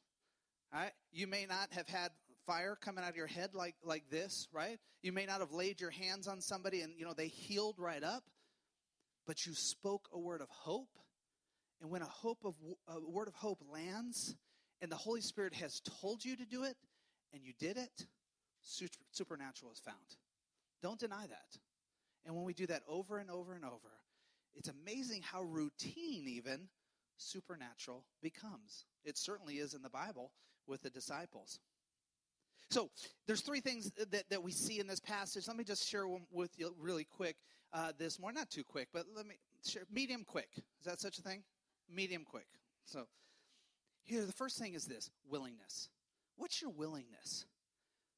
All 0.74 0.80
right? 0.80 0.92
You 1.12 1.26
may 1.26 1.46
not 1.46 1.72
have 1.72 1.86
had 1.86 2.10
fire 2.46 2.76
coming 2.80 3.04
out 3.04 3.10
of 3.10 3.16
your 3.16 3.26
head 3.28 3.50
like, 3.54 3.76
like 3.84 4.10
this, 4.10 4.48
right? 4.52 4.78
You 5.02 5.12
may 5.12 5.26
not 5.26 5.40
have 5.40 5.52
laid 5.52 5.80
your 5.80 5.90
hands 5.90 6.26
on 6.26 6.40
somebody 6.40 6.80
and, 6.80 6.94
you 6.96 7.04
know, 7.04 7.12
they 7.12 7.28
healed 7.28 7.76
right 7.78 8.02
up, 8.02 8.24
but 9.26 9.46
you 9.46 9.54
spoke 9.54 10.08
a 10.12 10.18
word 10.18 10.40
of 10.40 10.48
hope 10.48 10.88
and 11.82 11.90
when 11.90 12.00
a 12.00 12.06
hope 12.06 12.44
of 12.44 12.54
a 12.86 13.00
word 13.00 13.26
of 13.26 13.34
hope 13.34 13.60
lands 13.70 14.36
and 14.80 14.90
the 14.90 14.96
Holy 14.96 15.20
Spirit 15.20 15.52
has 15.54 15.82
told 16.00 16.24
you 16.24 16.36
to 16.36 16.46
do 16.46 16.62
it 16.62 16.76
and 17.34 17.42
you 17.44 17.52
did 17.58 17.76
it, 17.76 18.06
supernatural 19.10 19.72
is 19.72 19.80
found. 19.80 19.96
Don't 20.80 21.00
deny 21.00 21.26
that. 21.26 21.58
And 22.24 22.36
when 22.36 22.44
we 22.44 22.54
do 22.54 22.66
that 22.66 22.82
over 22.88 23.18
and 23.18 23.28
over 23.28 23.54
and 23.54 23.64
over, 23.64 23.90
it's 24.54 24.68
amazing 24.68 25.22
how 25.22 25.42
routine 25.42 26.28
even 26.28 26.68
supernatural 27.16 28.04
becomes. 28.22 28.84
It 29.04 29.18
certainly 29.18 29.54
is 29.54 29.74
in 29.74 29.82
the 29.82 29.90
Bible 29.90 30.30
with 30.68 30.82
the 30.82 30.90
disciples. 30.90 31.58
So 32.70 32.90
there's 33.26 33.40
three 33.40 33.60
things 33.60 33.90
that, 34.10 34.30
that 34.30 34.42
we 34.42 34.52
see 34.52 34.78
in 34.78 34.86
this 34.86 35.00
passage. 35.00 35.48
Let 35.48 35.56
me 35.56 35.64
just 35.64 35.88
share 35.88 36.06
one 36.06 36.22
with 36.30 36.50
you 36.56 36.74
really 36.78 37.04
quick 37.04 37.36
uh, 37.72 37.90
this 37.98 38.20
morning. 38.20 38.38
Not 38.38 38.50
too 38.50 38.64
quick, 38.64 38.88
but 38.92 39.06
let 39.16 39.26
me 39.26 39.34
share 39.66 39.82
medium 39.90 40.24
quick. 40.24 40.48
Is 40.56 40.86
that 40.86 41.00
such 41.00 41.18
a 41.18 41.22
thing? 41.22 41.42
Medium 41.92 42.24
quick. 42.24 42.46
So, 42.84 43.06
here, 44.04 44.24
the 44.24 44.32
first 44.32 44.58
thing 44.58 44.74
is 44.74 44.84
this 44.84 45.10
willingness. 45.28 45.88
What's 46.36 46.60
your 46.60 46.70
willingness? 46.70 47.46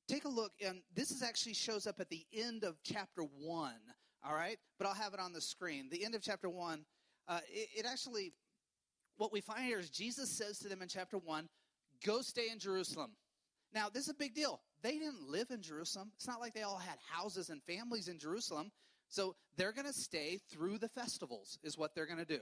Take 0.08 0.24
a 0.24 0.28
look, 0.28 0.52
and 0.64 0.80
this 0.94 1.10
is 1.10 1.22
actually 1.22 1.54
shows 1.54 1.86
up 1.86 2.00
at 2.00 2.10
the 2.10 2.24
end 2.32 2.64
of 2.64 2.76
chapter 2.82 3.22
1, 3.22 3.72
all 4.26 4.34
right? 4.34 4.58
But 4.78 4.86
I'll 4.86 4.94
have 4.94 5.14
it 5.14 5.20
on 5.20 5.32
the 5.32 5.40
screen. 5.40 5.88
The 5.90 6.04
end 6.04 6.14
of 6.14 6.22
chapter 6.22 6.48
1, 6.48 6.84
uh, 7.28 7.40
it, 7.48 7.68
it 7.78 7.86
actually, 7.86 8.32
what 9.16 9.32
we 9.32 9.40
find 9.40 9.64
here 9.64 9.78
is 9.78 9.90
Jesus 9.90 10.30
says 10.30 10.58
to 10.60 10.68
them 10.68 10.82
in 10.82 10.88
chapter 10.88 11.18
1, 11.18 11.48
go 12.04 12.20
stay 12.20 12.48
in 12.50 12.58
Jerusalem. 12.58 13.12
Now, 13.74 13.88
this 13.92 14.04
is 14.04 14.10
a 14.10 14.14
big 14.14 14.34
deal. 14.34 14.60
They 14.82 14.98
didn't 14.98 15.28
live 15.28 15.50
in 15.50 15.62
Jerusalem. 15.62 16.12
It's 16.16 16.28
not 16.28 16.40
like 16.40 16.54
they 16.54 16.62
all 16.62 16.78
had 16.78 16.98
houses 17.10 17.48
and 17.48 17.62
families 17.62 18.08
in 18.08 18.18
Jerusalem. 18.18 18.70
So 19.08 19.34
they're 19.56 19.72
going 19.72 19.86
to 19.86 19.92
stay 19.92 20.38
through 20.50 20.78
the 20.78 20.88
festivals, 20.88 21.58
is 21.62 21.78
what 21.78 21.94
they're 21.94 22.06
going 22.06 22.18
to 22.18 22.24
do. 22.24 22.40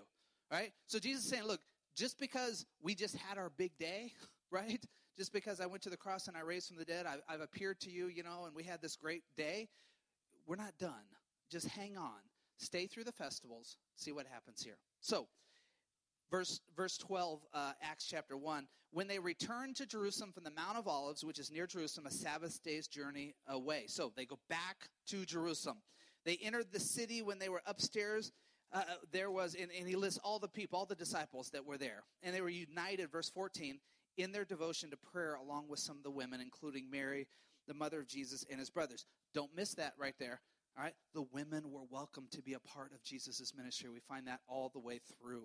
Right? 0.52 0.72
So 0.86 0.98
Jesus 0.98 1.24
is 1.24 1.30
saying, 1.30 1.44
look, 1.44 1.60
just 1.96 2.20
because 2.20 2.66
we 2.82 2.94
just 2.94 3.16
had 3.16 3.38
our 3.38 3.50
big 3.56 3.72
day, 3.78 4.12
right? 4.50 4.84
Just 5.16 5.32
because 5.32 5.60
I 5.60 5.66
went 5.66 5.82
to 5.82 5.90
the 5.90 5.96
cross 5.96 6.28
and 6.28 6.36
I 6.36 6.40
raised 6.40 6.68
from 6.68 6.76
the 6.76 6.84
dead, 6.84 7.06
I've, 7.06 7.22
I've 7.28 7.40
appeared 7.40 7.80
to 7.80 7.90
you, 7.90 8.08
you 8.08 8.22
know, 8.22 8.44
and 8.44 8.54
we 8.54 8.62
had 8.62 8.82
this 8.82 8.96
great 8.96 9.22
day, 9.36 9.68
we're 10.46 10.56
not 10.56 10.76
done. 10.78 10.92
Just 11.50 11.68
hang 11.68 11.96
on. 11.96 12.20
Stay 12.58 12.86
through 12.86 13.04
the 13.04 13.12
festivals. 13.12 13.76
See 13.96 14.12
what 14.12 14.26
happens 14.26 14.62
here. 14.62 14.76
So, 15.00 15.26
verse 16.30 16.60
verse 16.74 16.96
12 16.96 17.40
uh, 17.52 17.72
acts 17.82 18.06
chapter 18.06 18.36
1 18.36 18.66
when 18.90 19.06
they 19.06 19.18
returned 19.18 19.76
to 19.76 19.84
jerusalem 19.84 20.32
from 20.32 20.44
the 20.44 20.50
mount 20.50 20.78
of 20.78 20.88
olives 20.88 21.22
which 21.22 21.38
is 21.38 21.50
near 21.50 21.66
jerusalem 21.66 22.06
a 22.06 22.10
sabbath 22.10 22.58
day's 22.62 22.88
journey 22.88 23.34
away 23.48 23.84
so 23.86 24.10
they 24.16 24.24
go 24.24 24.38
back 24.48 24.88
to 25.06 25.26
jerusalem 25.26 25.76
they 26.24 26.38
entered 26.42 26.72
the 26.72 26.80
city 26.80 27.20
when 27.20 27.38
they 27.38 27.50
were 27.50 27.60
upstairs 27.66 28.32
uh, 28.72 28.78
uh, 28.78 28.82
there 29.10 29.30
was, 29.30 29.54
and, 29.54 29.70
and 29.76 29.86
he 29.86 29.96
lists 29.96 30.18
all 30.24 30.38
the 30.38 30.48
people, 30.48 30.78
all 30.78 30.86
the 30.86 30.94
disciples 30.94 31.50
that 31.50 31.64
were 31.64 31.78
there. 31.78 32.02
And 32.22 32.34
they 32.34 32.40
were 32.40 32.48
united, 32.48 33.10
verse 33.10 33.28
14, 33.30 33.78
in 34.16 34.32
their 34.32 34.44
devotion 34.44 34.90
to 34.90 34.96
prayer 34.96 35.34
along 35.34 35.68
with 35.68 35.78
some 35.78 35.96
of 35.96 36.02
the 36.02 36.10
women, 36.10 36.40
including 36.40 36.90
Mary, 36.90 37.26
the 37.66 37.74
mother 37.74 38.00
of 38.00 38.06
Jesus, 38.06 38.44
and 38.50 38.58
his 38.58 38.70
brothers. 38.70 39.04
Don't 39.34 39.54
miss 39.54 39.74
that 39.74 39.92
right 39.98 40.14
there. 40.18 40.40
All 40.76 40.84
right? 40.84 40.94
The 41.14 41.26
women 41.32 41.70
were 41.70 41.84
welcome 41.90 42.26
to 42.32 42.42
be 42.42 42.54
a 42.54 42.60
part 42.60 42.92
of 42.92 43.02
Jesus' 43.02 43.52
ministry. 43.54 43.90
We 43.90 44.00
find 44.00 44.26
that 44.26 44.40
all 44.48 44.70
the 44.72 44.80
way 44.80 45.00
through 45.20 45.44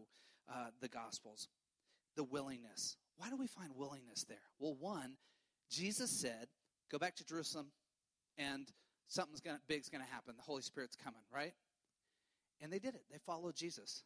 uh, 0.51 0.67
the 0.81 0.87
Gospels. 0.87 1.47
The 2.15 2.23
willingness. 2.23 2.95
Why 3.17 3.29
do 3.29 3.35
we 3.35 3.47
find 3.47 3.71
willingness 3.75 4.23
there? 4.23 4.37
Well, 4.59 4.75
one, 4.79 5.17
Jesus 5.69 6.09
said, 6.09 6.47
go 6.89 6.97
back 6.97 7.15
to 7.17 7.25
Jerusalem 7.25 7.67
and 8.37 8.67
something's 9.07 9.41
gonna 9.41 9.59
big's 9.67 9.89
gonna 9.89 10.05
happen. 10.05 10.35
The 10.37 10.43
Holy 10.43 10.61
Spirit's 10.61 10.95
coming, 10.95 11.21
right? 11.33 11.53
And 12.61 12.71
they 12.71 12.79
did 12.79 12.95
it. 12.95 13.03
They 13.11 13.19
followed 13.25 13.55
Jesus. 13.55 14.03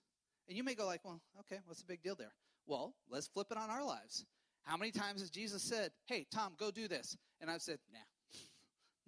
And 0.48 0.58
you 0.58 0.64
may 0.64 0.76
go 0.76 0.86
like, 0.86 1.02
well, 1.06 1.22
okay, 1.40 1.62
what's 1.66 1.82
the 1.82 1.88
big 1.88 2.02
deal 2.02 2.16
there? 2.16 2.34
Well, 2.68 2.94
let's 3.10 3.28
flip 3.28 3.48
it 3.52 3.58
on 3.58 3.70
our 3.70 3.86
lives. 3.86 4.26
How 4.64 4.78
many 4.78 4.92
times 4.92 5.22
has 5.22 5.30
Jesus 5.30 5.64
said, 5.64 5.92
hey, 6.06 6.26
Tom, 6.32 6.54
go 6.60 6.72
do 6.72 6.88
this? 6.88 7.18
And 7.40 7.50
I've 7.50 7.62
said, 7.62 7.80
nah, 7.92 8.00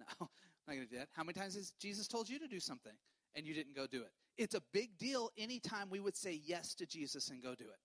no, 0.00 0.06
I'm 0.20 0.28
not 0.66 0.74
going 0.74 0.86
to 0.86 0.92
do 0.92 0.98
that. 0.98 1.08
How 1.12 1.22
many 1.22 1.34
times 1.34 1.54
has 1.54 1.72
Jesus 1.80 2.08
told 2.08 2.28
you 2.28 2.38
to 2.38 2.48
do 2.48 2.60
something 2.60 2.92
and 3.34 3.46
you 3.46 3.54
didn't 3.54 3.76
go 3.76 3.86
do 3.86 4.02
it? 4.02 4.10
It's 4.36 4.54
a 4.54 4.62
big 4.72 4.98
deal 4.98 5.30
anytime 5.38 5.90
we 5.90 6.00
would 6.00 6.16
say 6.16 6.40
yes 6.44 6.74
to 6.76 6.86
Jesus 6.86 7.28
and 7.28 7.42
go 7.42 7.54
do 7.54 7.64
it. 7.64 7.78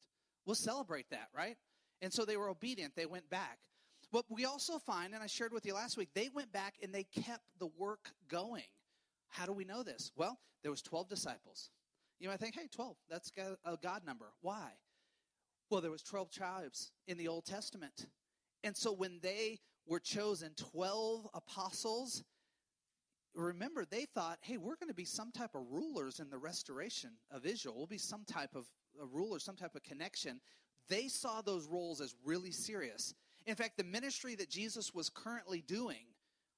We'll 0.46 0.56
celebrate 0.56 1.10
that, 1.12 1.28
right? 1.36 1.58
And 2.02 2.12
so 2.12 2.26
they 2.26 2.38
were 2.38 2.50
obedient. 2.50 2.96
They 2.96 3.06
went 3.06 3.30
back. 3.30 3.60
What 4.12 4.26
we 4.30 4.46
also 4.46 4.80
find, 4.80 5.14
and 5.14 5.22
I 5.22 5.28
shared 5.28 5.54
with 5.54 5.66
you 5.66 5.76
last 5.76 5.96
week, 5.96 6.10
they 6.16 6.30
went 6.34 6.52
back 6.52 6.76
and 6.82 6.94
they 6.94 7.04
kept 7.04 7.44
the 7.60 7.70
work 7.78 8.10
going. 8.28 8.64
How 9.30 9.46
do 9.46 9.54
we 9.54 9.64
know 9.64 9.84
this? 9.84 10.12
Well, 10.16 10.38
there 10.62 10.72
was 10.72 10.82
12 10.82 11.08
disciples. 11.08 11.70
You 12.20 12.28
might 12.30 12.40
think, 12.40 12.56
hey, 12.56 12.68
12, 12.74 12.98
that's 13.10 13.32
a 13.38 13.78
God 13.82 14.06
number. 14.06 14.34
Why? 14.42 14.72
Well, 15.70 15.82
there 15.82 15.92
was 15.92 16.04
12 16.04 16.32
tribes 16.32 16.92
in 17.08 17.18
the 17.18 17.28
Old 17.28 17.46
Testament. 17.46 18.08
And 18.64 18.76
so 18.76 18.92
when 18.92 19.20
they 19.22 19.60
were 19.88 20.00
chosen 20.00 20.52
12 20.58 21.28
apostles, 21.34 22.24
remember 23.34 23.86
they 23.86 24.06
thought, 24.14 24.40
hey, 24.42 24.58
we're 24.58 24.76
going 24.76 24.90
to 24.90 24.94
be 24.94 25.06
some 25.06 25.32
type 25.32 25.56
of 25.56 25.62
rulers 25.72 26.20
in 26.20 26.30
the 26.30 26.38
restoration 26.38 27.12
of 27.32 27.46
Israel. 27.46 27.76
We'll 27.78 27.88
be 27.88 27.98
some 27.98 28.26
type 28.26 28.56
of 28.56 28.66
a 29.02 29.06
ruler, 29.06 29.40
some 29.40 29.56
type 29.56 29.76
of 29.76 29.84
connection. 29.84 30.42
They 30.90 31.08
saw 31.08 31.42
those 31.42 31.68
roles 31.68 32.02
as 32.02 32.16
really 32.26 32.52
serious. 32.52 33.14
In 33.46 33.56
fact, 33.56 33.78
the 33.78 33.84
ministry 33.84 34.36
that 34.36 34.50
Jesus 34.50 34.94
was 34.94 35.10
currently 35.10 35.62
doing 35.62 36.08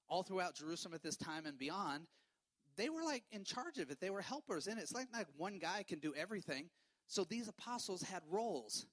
all 0.07 0.23
throughout 0.23 0.55
Jerusalem 0.55 0.93
at 0.95 1.03
this 1.03 1.17
time 1.17 1.45
and 1.45 1.57
beyond, 1.57 2.07
they 2.77 2.89
were 2.89 3.03
like 3.03 3.23
in 3.31 3.43
charge 3.43 3.77
of 3.77 3.89
it. 3.91 3.99
They 3.99 4.09
were 4.09 4.21
helpers 4.21 4.67
in 4.67 4.77
it. 4.77 4.81
It's 4.81 4.93
like, 4.93 5.07
like 5.13 5.27
one 5.37 5.59
guy 5.59 5.83
can 5.87 5.99
do 5.99 6.13
everything. 6.15 6.69
So 7.07 7.23
these 7.23 7.47
apostles 7.47 8.01
had 8.01 8.21
roles. 8.29 8.85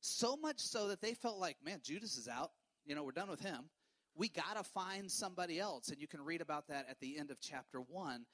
So 0.00 0.36
much 0.36 0.58
so 0.58 0.88
that 0.88 1.00
they 1.00 1.14
felt 1.14 1.38
like, 1.38 1.56
man, 1.64 1.80
Judas 1.84 2.16
is 2.16 2.28
out. 2.28 2.50
You 2.86 2.94
know, 2.94 3.04
we're 3.04 3.12
done 3.12 3.30
with 3.30 3.40
him. 3.40 3.68
We 4.16 4.28
got 4.28 4.56
to 4.56 4.64
find 4.64 5.10
somebody 5.10 5.60
else. 5.60 5.88
And 5.88 6.00
you 6.00 6.08
can 6.08 6.22
read 6.24 6.40
about 6.40 6.68
that 6.68 6.86
at 6.88 6.98
the 7.00 7.18
end 7.18 7.30
of 7.30 7.40
chapter 7.40 7.80
one 7.80 8.24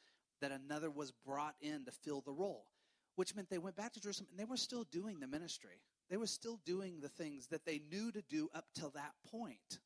that 0.41 0.53
another 0.53 0.91
was 0.91 1.13
brought 1.25 1.55
in 1.61 1.85
to 1.85 1.91
fill 1.91 2.21
the 2.21 2.33
role, 2.33 2.67
which 3.17 3.35
meant 3.35 3.51
they 3.51 3.59
went 3.59 3.77
back 3.77 3.93
to 3.95 4.01
Jerusalem 4.01 4.29
and 4.31 4.39
they 4.39 4.45
were 4.45 4.57
still 4.57 4.85
doing 4.85 5.21
the 5.21 5.27
ministry. 5.27 5.83
They 6.09 6.17
were 6.17 6.27
still 6.27 6.61
doing 6.65 7.01
the 7.01 7.09
things 7.09 7.49
that 7.49 7.65
they 7.65 7.81
knew 7.91 8.13
to 8.13 8.23
do 8.23 8.49
up 8.55 8.67
till 8.75 8.91
that 8.91 9.13
point. 9.31 9.81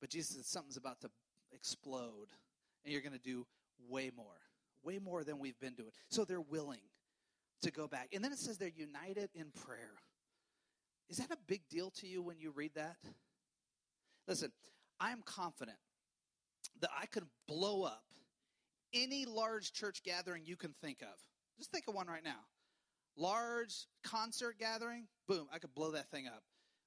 But 0.00 0.10
Jesus 0.10 0.36
said 0.36 0.44
something's 0.44 0.76
about 0.76 1.00
to 1.02 1.10
explode, 1.52 2.28
and 2.84 2.92
you're 2.92 3.02
going 3.02 3.12
to 3.12 3.18
do 3.18 3.46
way 3.88 4.10
more, 4.14 4.40
way 4.82 4.98
more 4.98 5.24
than 5.24 5.38
we've 5.38 5.58
been 5.58 5.74
doing. 5.74 5.90
So 6.08 6.24
they're 6.24 6.40
willing 6.40 6.80
to 7.62 7.70
go 7.70 7.86
back. 7.86 8.08
And 8.12 8.24
then 8.24 8.32
it 8.32 8.38
says 8.38 8.58
they're 8.58 8.68
united 8.68 9.30
in 9.34 9.50
prayer. 9.66 9.94
Is 11.08 11.18
that 11.18 11.30
a 11.30 11.38
big 11.46 11.62
deal 11.68 11.90
to 11.96 12.06
you 12.06 12.22
when 12.22 12.38
you 12.38 12.52
read 12.52 12.72
that? 12.74 12.96
Listen, 14.28 14.52
I 15.00 15.10
am 15.10 15.22
confident 15.24 15.78
that 16.80 16.90
I 16.98 17.06
could 17.06 17.24
blow 17.48 17.82
up 17.82 18.04
any 18.92 19.24
large 19.24 19.72
church 19.72 20.02
gathering 20.04 20.44
you 20.46 20.56
can 20.56 20.74
think 20.80 21.02
of. 21.02 21.18
Just 21.58 21.72
think 21.72 21.88
of 21.88 21.94
one 21.94 22.06
right 22.06 22.24
now. 22.24 22.40
Large 23.16 23.86
concert 24.04 24.56
gathering, 24.58 25.06
boom, 25.28 25.46
I 25.52 25.58
could 25.58 25.74
blow 25.74 25.90
that 25.92 26.10
thing 26.10 26.26
up. 26.26 26.42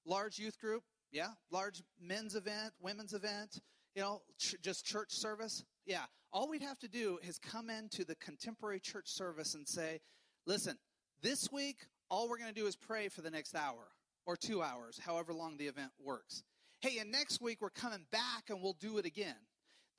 Large 0.05 0.39
youth 0.39 0.57
group, 0.59 0.83
yeah. 1.11 1.29
Large 1.51 1.83
men's 2.01 2.35
event, 2.35 2.73
women's 2.81 3.13
event, 3.13 3.59
you 3.95 4.01
know, 4.01 4.21
ch- 4.39 4.55
just 4.61 4.85
church 4.85 5.11
service, 5.11 5.63
yeah. 5.85 6.05
All 6.31 6.49
we'd 6.49 6.63
have 6.63 6.79
to 6.79 6.87
do 6.87 7.19
is 7.21 7.37
come 7.37 7.69
into 7.69 8.03
the 8.03 8.15
contemporary 8.15 8.79
church 8.79 9.07
service 9.07 9.53
and 9.53 9.67
say, 9.67 9.99
listen, 10.47 10.77
this 11.21 11.51
week, 11.51 11.77
all 12.09 12.27
we're 12.27 12.37
going 12.37 12.53
to 12.53 12.59
do 12.59 12.67
is 12.67 12.75
pray 12.75 13.07
for 13.07 13.21
the 13.21 13.29
next 13.29 13.55
hour 13.55 13.87
or 14.25 14.35
two 14.35 14.61
hours, 14.61 14.99
however 15.03 15.33
long 15.33 15.57
the 15.57 15.67
event 15.67 15.91
works. 16.03 16.43
Hey, 16.81 16.97
and 16.99 17.11
next 17.11 17.41
week 17.41 17.61
we're 17.61 17.69
coming 17.69 18.05
back 18.11 18.49
and 18.49 18.61
we'll 18.61 18.77
do 18.79 18.97
it 18.97 19.05
again. 19.05 19.35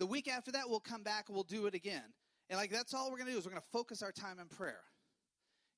The 0.01 0.07
week 0.07 0.29
after 0.29 0.53
that, 0.53 0.69
we'll 0.69 0.81
come 0.81 1.03
back 1.03 1.29
and 1.29 1.35
we'll 1.35 1.45
do 1.45 1.67
it 1.67 1.75
again. 1.75 2.03
And 2.51 2.59
like 2.59 2.71
that's 2.71 2.95
all 2.95 3.11
we're 3.11 3.17
going 3.17 3.29
to 3.29 3.33
do 3.33 3.39
is 3.39 3.47
we're 3.47 3.53
going 3.53 3.63
to 3.63 3.69
focus 3.73 4.03
our 4.03 4.13
time 4.13 4.39
in 4.39 4.49
prayer. 4.49 4.83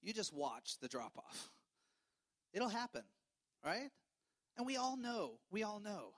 You 0.02 0.12
just 0.12 0.32
watch 0.32 0.78
the 0.80 0.88
drop 0.88 1.12
off. 1.16 1.50
It'll 2.52 2.68
happen, 2.68 3.02
right? 3.64 3.90
And 4.56 4.66
we 4.66 4.76
all 4.76 4.96
know, 4.96 5.38
we 5.50 5.62
all 5.62 5.80
know. 5.80 6.14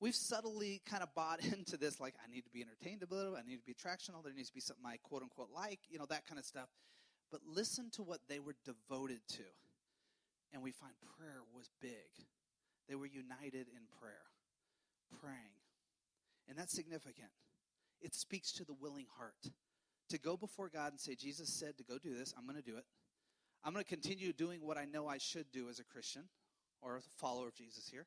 We've 0.00 0.14
subtly 0.14 0.80
kind 0.88 1.02
of 1.02 1.14
bought 1.14 1.44
into 1.44 1.76
this, 1.76 2.00
like, 2.00 2.14
I 2.24 2.30
need 2.32 2.44
to 2.44 2.50
be 2.50 2.62
entertained 2.62 3.02
a 3.02 3.14
little, 3.14 3.36
I 3.36 3.42
need 3.46 3.58
to 3.58 3.64
be 3.64 3.74
attractional, 3.74 4.24
there 4.24 4.32
needs 4.32 4.48
to 4.48 4.54
be 4.54 4.60
something 4.60 4.84
I 4.86 4.96
quote 4.96 5.22
unquote 5.22 5.50
like, 5.54 5.80
you 5.88 5.98
know, 5.98 6.06
that 6.06 6.26
kind 6.26 6.38
of 6.38 6.44
stuff. 6.44 6.68
But 7.30 7.40
listen 7.46 7.90
to 7.92 8.02
what 8.02 8.20
they 8.28 8.40
were 8.40 8.56
devoted 8.64 9.20
to. 9.28 9.44
And 10.52 10.62
we 10.62 10.72
find 10.72 10.92
prayer 11.16 11.42
was 11.54 11.70
big. 11.80 12.26
They 12.88 12.96
were 12.96 13.06
united 13.06 13.68
in 13.68 13.86
prayer, 14.00 14.26
praying. 15.20 15.54
And 16.48 16.58
that's 16.58 16.74
significant. 16.74 17.30
It 18.00 18.14
speaks 18.16 18.50
to 18.52 18.64
the 18.64 18.72
willing 18.72 19.06
heart 19.16 19.54
to 20.08 20.18
go 20.18 20.36
before 20.36 20.68
God 20.68 20.90
and 20.90 21.00
say, 21.00 21.14
Jesus 21.14 21.48
said 21.48 21.78
to 21.78 21.84
go 21.84 21.98
do 21.98 22.16
this, 22.16 22.34
I'm 22.36 22.44
going 22.44 22.56
to 22.56 22.68
do 22.68 22.76
it. 22.76 22.84
I'm 23.62 23.72
going 23.72 23.84
to 23.84 23.88
continue 23.88 24.32
doing 24.32 24.60
what 24.62 24.76
I 24.76 24.86
know 24.86 25.06
I 25.06 25.18
should 25.18 25.52
do 25.52 25.68
as 25.68 25.78
a 25.78 25.84
Christian 25.84 26.22
or 26.82 26.96
a 26.96 27.00
follower 27.18 27.48
of 27.48 27.54
Jesus 27.54 27.86
here. 27.88 28.06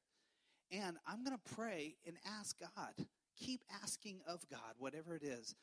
And 0.73 0.97
I'm 1.05 1.23
going 1.23 1.38
to 1.38 1.55
pray 1.55 1.95
and 2.07 2.17
ask 2.39 2.59
God. 2.59 3.07
Keep 3.39 3.62
asking 3.83 4.21
of 4.27 4.43
God, 4.49 4.73
whatever 4.79 5.15
it 5.15 5.23
is 5.23 5.55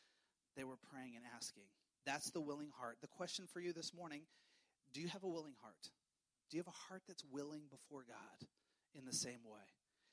they 0.57 0.65
were 0.65 0.79
praying 0.93 1.17
and 1.17 1.25
asking. 1.37 1.65
That's 2.07 2.31
the 2.31 2.41
willing 2.41 2.71
heart. 2.79 2.99
The 3.01 3.09
question 3.09 3.47
for 3.53 3.61
you 3.61 3.73
this 3.73 3.93
morning 3.95 4.23
do 4.93 5.01
you 5.01 5.09
have 5.09 5.23
a 5.23 5.29
willing 5.29 5.55
heart? 5.63 5.91
Do 6.51 6.57
you 6.57 6.61
have 6.61 6.73
a 6.73 6.89
heart 6.89 7.03
that's 7.07 7.25
willing 7.31 7.63
before 7.71 8.05
God 8.09 8.49
in 8.95 9.05
the 9.05 9.13
same 9.13 9.39
way? 9.45 9.61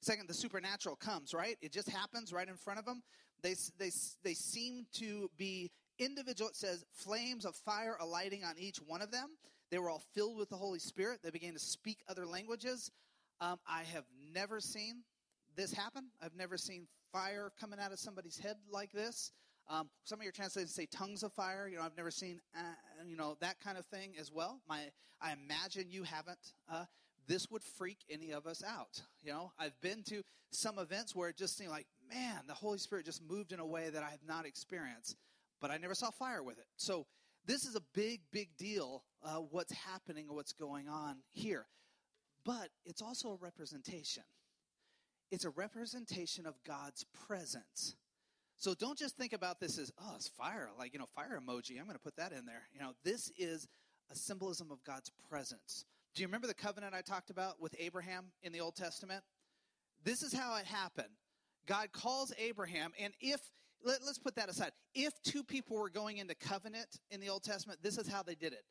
Second, 0.02 0.30
the 0.30 0.36
supernatural 0.36 0.96
comes, 0.96 1.34
right? 1.34 1.58
It 1.62 1.72
just 1.72 1.90
happens 1.90 2.32
right 2.32 2.48
in 2.48 2.56
front 2.56 2.78
of 2.78 2.86
them. 2.86 3.02
They, 3.42 3.56
they, 3.80 3.90
they 4.24 4.36
seem 4.36 4.86
to 5.00 5.32
be 5.36 5.72
individual. 5.98 6.50
It 6.50 6.56
says 6.56 6.86
flames 6.94 7.46
of 7.46 7.56
fire 7.56 7.98
alighting 8.00 8.44
on 8.44 8.54
each 8.60 8.78
one 8.78 9.02
of 9.02 9.12
them. 9.12 9.30
They 9.72 9.80
were 9.80 9.90
all 9.90 10.04
filled 10.14 10.38
with 10.38 10.50
the 10.50 10.56
Holy 10.56 10.80
Spirit. 10.80 11.22
They 11.24 11.32
began 11.32 11.54
to 11.54 11.60
speak 11.60 11.98
other 12.08 12.28
languages. 12.28 12.92
Um, 13.40 13.60
I 13.68 13.84
have 13.94 14.06
never 14.34 14.60
seen 14.60 15.04
this 15.56 15.74
happen. 15.74 16.06
I've 16.22 16.36
never 16.36 16.58
seen 16.58 16.88
fire 17.12 17.52
coming 17.60 17.80
out 17.80 17.92
of 17.92 18.00
somebody's 18.00 18.38
head 18.38 18.56
like 18.72 18.92
this. 18.92 19.32
Um, 19.70 19.90
some 20.06 20.20
of 20.20 20.24
your 20.24 20.32
translations 20.32 20.74
say 20.74 20.88
tongues 20.92 21.24
of 21.24 21.34
fire. 21.34 21.68
You 21.68 21.78
know, 21.78 21.84
I've 21.84 21.98
never 21.98 22.12
seen, 22.12 22.40
uh, 22.56 23.04
you 23.06 23.18
know, 23.18 23.36
that 23.42 23.60
kind 23.60 23.78
of 23.78 23.86
thing 23.86 24.14
as 24.20 24.32
well. 24.32 24.62
My, 24.68 24.80
I 25.22 25.34
imagine 25.34 25.90
you 25.90 26.04
haven't. 26.04 26.54
Uh, 26.72 26.86
this 27.28 27.48
would 27.52 27.64
freak 27.78 27.98
any 28.10 28.32
of 28.32 28.48
us 28.48 28.64
out. 28.64 29.02
You 29.22 29.32
know, 29.34 29.52
I've 29.60 29.80
been 29.82 30.04
to 30.04 30.24
some 30.52 30.80
events 30.80 31.14
where 31.14 31.30
it 31.30 31.38
just 31.38 31.58
seemed 31.58 31.72
like, 31.72 31.88
man, 32.10 32.42
the 32.48 32.54
Holy 32.54 32.78
Spirit 32.78 33.06
just 33.06 33.22
moved 33.22 33.52
in 33.52 33.60
a 33.60 33.66
way 33.66 33.90
that 33.90 34.04
I 34.04 34.10
have 34.12 34.24
not 34.26 34.46
experienced, 34.46 35.18
but 35.60 35.70
I 35.70 35.78
never 35.78 35.94
saw 35.94 36.10
fire 36.12 36.42
with 36.42 36.58
it. 36.58 36.66
So 36.78 37.06
this 37.46 37.66
is 37.66 37.76
a 37.76 37.82
big, 37.94 38.22
big 38.32 38.50
deal. 38.58 39.04
Uh, 39.22 39.38
what's 39.52 39.74
happening, 39.74 40.28
what's 40.30 40.54
going 40.54 40.88
on 40.88 41.18
here, 41.32 41.66
but 42.48 42.70
it's 42.86 43.02
also 43.02 43.32
a 43.32 43.36
representation. 43.36 44.24
It's 45.32 45.44
a 45.44 45.50
representation 45.50 46.46
of 46.46 46.56
God's 46.66 47.06
presence. 47.28 47.98
So 48.56 48.74
don't 48.74 48.98
just 48.98 49.18
think 49.18 49.34
about 49.34 49.60
this 49.60 49.78
as, 49.78 49.92
oh, 50.02 50.14
it's 50.16 50.30
fire, 50.30 50.70
like, 50.80 50.94
you 50.94 51.00
know, 51.00 51.08
fire 51.14 51.38
emoji. 51.38 51.78
I'm 51.78 51.84
going 51.84 51.98
to 51.98 52.02
put 52.02 52.16
that 52.16 52.32
in 52.32 52.46
there. 52.46 52.64
You 52.74 52.80
know, 52.80 52.94
this 53.04 53.30
is 53.38 53.68
a 54.10 54.16
symbolism 54.16 54.72
of 54.72 54.82
God's 54.86 55.12
presence. 55.30 55.84
Do 56.16 56.22
you 56.22 56.28
remember 56.28 56.48
the 56.48 56.54
covenant 56.54 56.96
I 56.96 57.02
talked 57.02 57.30
about 57.30 57.62
with 57.62 57.76
Abraham 57.80 58.28
in 58.42 58.54
the 58.54 58.62
Old 58.62 58.78
Testament? 58.78 59.26
This 60.06 60.24
is 60.24 60.34
how 60.34 60.56
it 60.56 60.66
happened. 60.66 61.14
God 61.68 61.92
calls 61.92 62.32
Abraham, 62.38 62.94
and 62.98 63.14
if, 63.20 63.42
let, 63.84 64.00
us 64.04 64.18
put 64.18 64.36
that 64.36 64.48
aside, 64.48 64.72
if 64.96 65.12
two 65.22 65.44
people 65.44 65.76
were 65.76 65.90
going 65.90 66.18
into 66.18 66.34
covenant 66.34 66.88
in 67.12 67.20
the 67.20 67.28
Old 67.28 67.44
Testament, 67.44 67.80
this 67.84 67.98
is 67.98 68.08
how 68.08 68.24
they 68.24 68.36
did 68.36 68.54
it. 68.54 68.64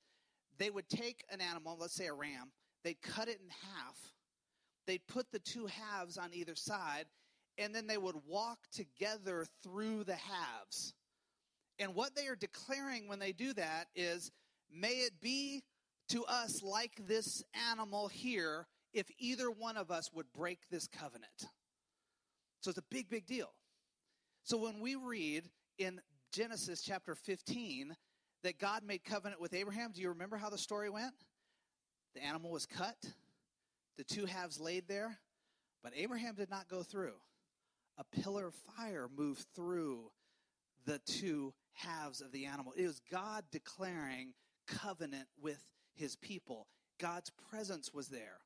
They 0.57 0.71
would 0.71 0.89
take 0.89 1.25
an 1.31 1.43
animal, 1.43 1.77
let's 1.79 1.95
say 1.95 2.07
a 2.07 2.15
ram, 2.15 2.53
they'd 2.87 3.03
cut 3.03 3.27
it 3.27 3.41
in 3.43 3.51
half, 3.51 3.97
they'd 4.87 5.05
put 5.09 5.33
the 5.33 5.41
two 5.41 5.67
halves 5.67 6.17
on 6.17 6.31
either 6.33 6.55
side, 6.55 7.07
and 7.59 7.75
then 7.75 7.89
they 7.89 7.99
would 7.99 8.15
walk 8.29 8.59
together 8.73 9.45
through 9.65 10.05
the 10.05 10.15
halves. 10.15 10.95
And 11.81 11.97
what 11.97 12.15
they 12.15 12.29
are 12.29 12.37
declaring 12.37 13.09
when 13.09 13.19
they 13.19 13.33
do 13.33 13.53
that 13.55 13.87
is, 13.97 14.31
may 14.73 14.93
it 14.93 15.21
be 15.21 15.65
to 16.11 16.25
us 16.27 16.63
like 16.63 16.93
this 17.09 17.43
animal 17.73 18.07
here 18.07 18.69
if 18.95 19.07
either 19.19 19.51
one 19.51 19.77
of 19.77 19.91
us 19.91 20.13
would 20.15 20.33
break 20.33 20.61
this 20.71 20.87
covenant. 20.87 21.47
So 22.61 22.71
it's 22.71 22.79
a 22.79 22.85
big, 22.89 23.11
big 23.11 23.27
deal. 23.27 23.53
So 24.45 24.59
when 24.59 24.79
we 24.79 24.95
read 24.95 25.51
in 25.77 26.01
Genesis 26.33 26.83
chapter 26.83 27.17
15 27.17 27.97
that 28.45 28.61
God 28.61 28.85
made 28.85 29.05
covenant 29.05 29.41
with 29.41 29.55
Abraham, 29.55 29.91
do 29.93 30.01
you 30.01 30.11
remember 30.11 30.37
how 30.37 30.51
the 30.51 30.59
story 30.59 30.89
went? 30.89 31.15
The 32.17 32.25
animal 32.25 32.51
was 32.51 32.67
cut, 32.67 32.97
the 33.97 34.05
two 34.05 34.27
halves 34.27 34.59
laid 34.59 34.89
there, 34.89 35.19
but 35.83 35.93
Abraham 35.95 36.35
did 36.35 36.51
not 36.51 36.67
go 36.67 36.83
through 36.83 37.13
a 37.99 38.05
pillar 38.05 38.47
of 38.47 38.55
fire 38.55 39.09
moved 39.15 39.47
through 39.55 40.11
the 40.85 40.99
two 41.07 41.53
halves 41.73 42.21
of 42.21 42.33
the 42.33 42.47
animal. 42.47 42.73
It 42.77 42.87
was 42.87 43.01
God 43.11 43.45
declaring 43.51 44.35
covenant 44.67 45.29
with 45.41 45.63
his 45.95 46.17
people. 46.17 46.69
God's 46.99 47.31
presence 47.51 47.93
was 47.93 48.09
there. 48.09 48.39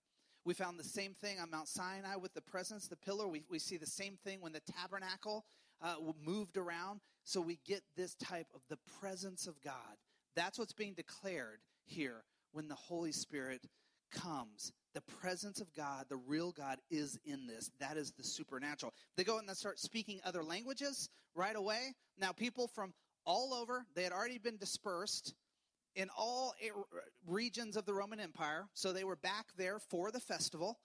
We 0.45 0.55
found 0.55 0.79
the 0.79 0.85
same 0.85 1.15
thing 1.15 1.39
on 1.39 1.51
Mount 1.51 1.69
Sinai 1.69 2.17
with 2.17 2.35
the 2.35 2.41
presence, 2.41 2.89
the 2.89 2.97
pillar. 2.97 3.29
We, 3.29 3.45
we 3.51 3.59
see 3.59 3.77
the 3.77 3.87
same 3.87 4.17
thing 4.25 4.41
when 4.41 4.53
the 4.53 4.61
tabernacle 4.61 5.45
uh, 5.83 5.97
moved 6.25 6.57
around. 6.57 7.01
So 7.25 7.41
we 7.41 7.59
get 7.67 7.83
this 7.97 8.15
type 8.15 8.49
of 8.55 8.63
the 8.69 8.79
presence 9.01 9.47
of 9.47 9.61
God. 9.61 9.97
That's 10.35 10.59
what's 10.59 10.73
being 10.73 10.95
declared 10.95 11.61
here 11.85 12.25
when 12.53 12.69
the 12.69 12.75
Holy 12.75 13.13
Spirit 13.13 13.63
comes 14.13 14.73
the 14.93 15.01
presence 15.03 15.61
of 15.61 15.73
God, 15.75 16.07
the 16.09 16.17
real 16.17 16.51
God, 16.53 16.79
is 16.91 17.19
in 17.25 17.47
this. 17.47 17.71
That 17.79 17.97
is 17.97 18.11
the 18.13 18.25
supernatural. 18.25 18.93
They 19.17 19.25
go 19.25 19.39
and 19.39 19.49
they 19.49 19.55
start 19.55 19.79
speaking 19.79 20.21
other 20.25 20.43
languages 20.43 21.09
right 21.35 21.55
away. 21.55 21.95
Now, 22.19 22.33
people 22.33 22.67
from 22.67 22.93
all 23.25 23.55
over, 23.55 23.85
they 23.95 24.03
had 24.03 24.13
already 24.13 24.39
been 24.39 24.57
dispersed 24.57 25.35
in 25.95 26.09
all 26.17 26.55
regions 27.27 27.77
of 27.77 27.85
the 27.87 27.95
Roman 27.95 28.19
Empire. 28.21 28.67
So 28.75 28.93
they 28.93 29.05
were 29.05 29.17
back 29.17 29.47
there 29.57 29.79
for 29.79 30.11
the 30.11 30.21
festival. 30.21 30.81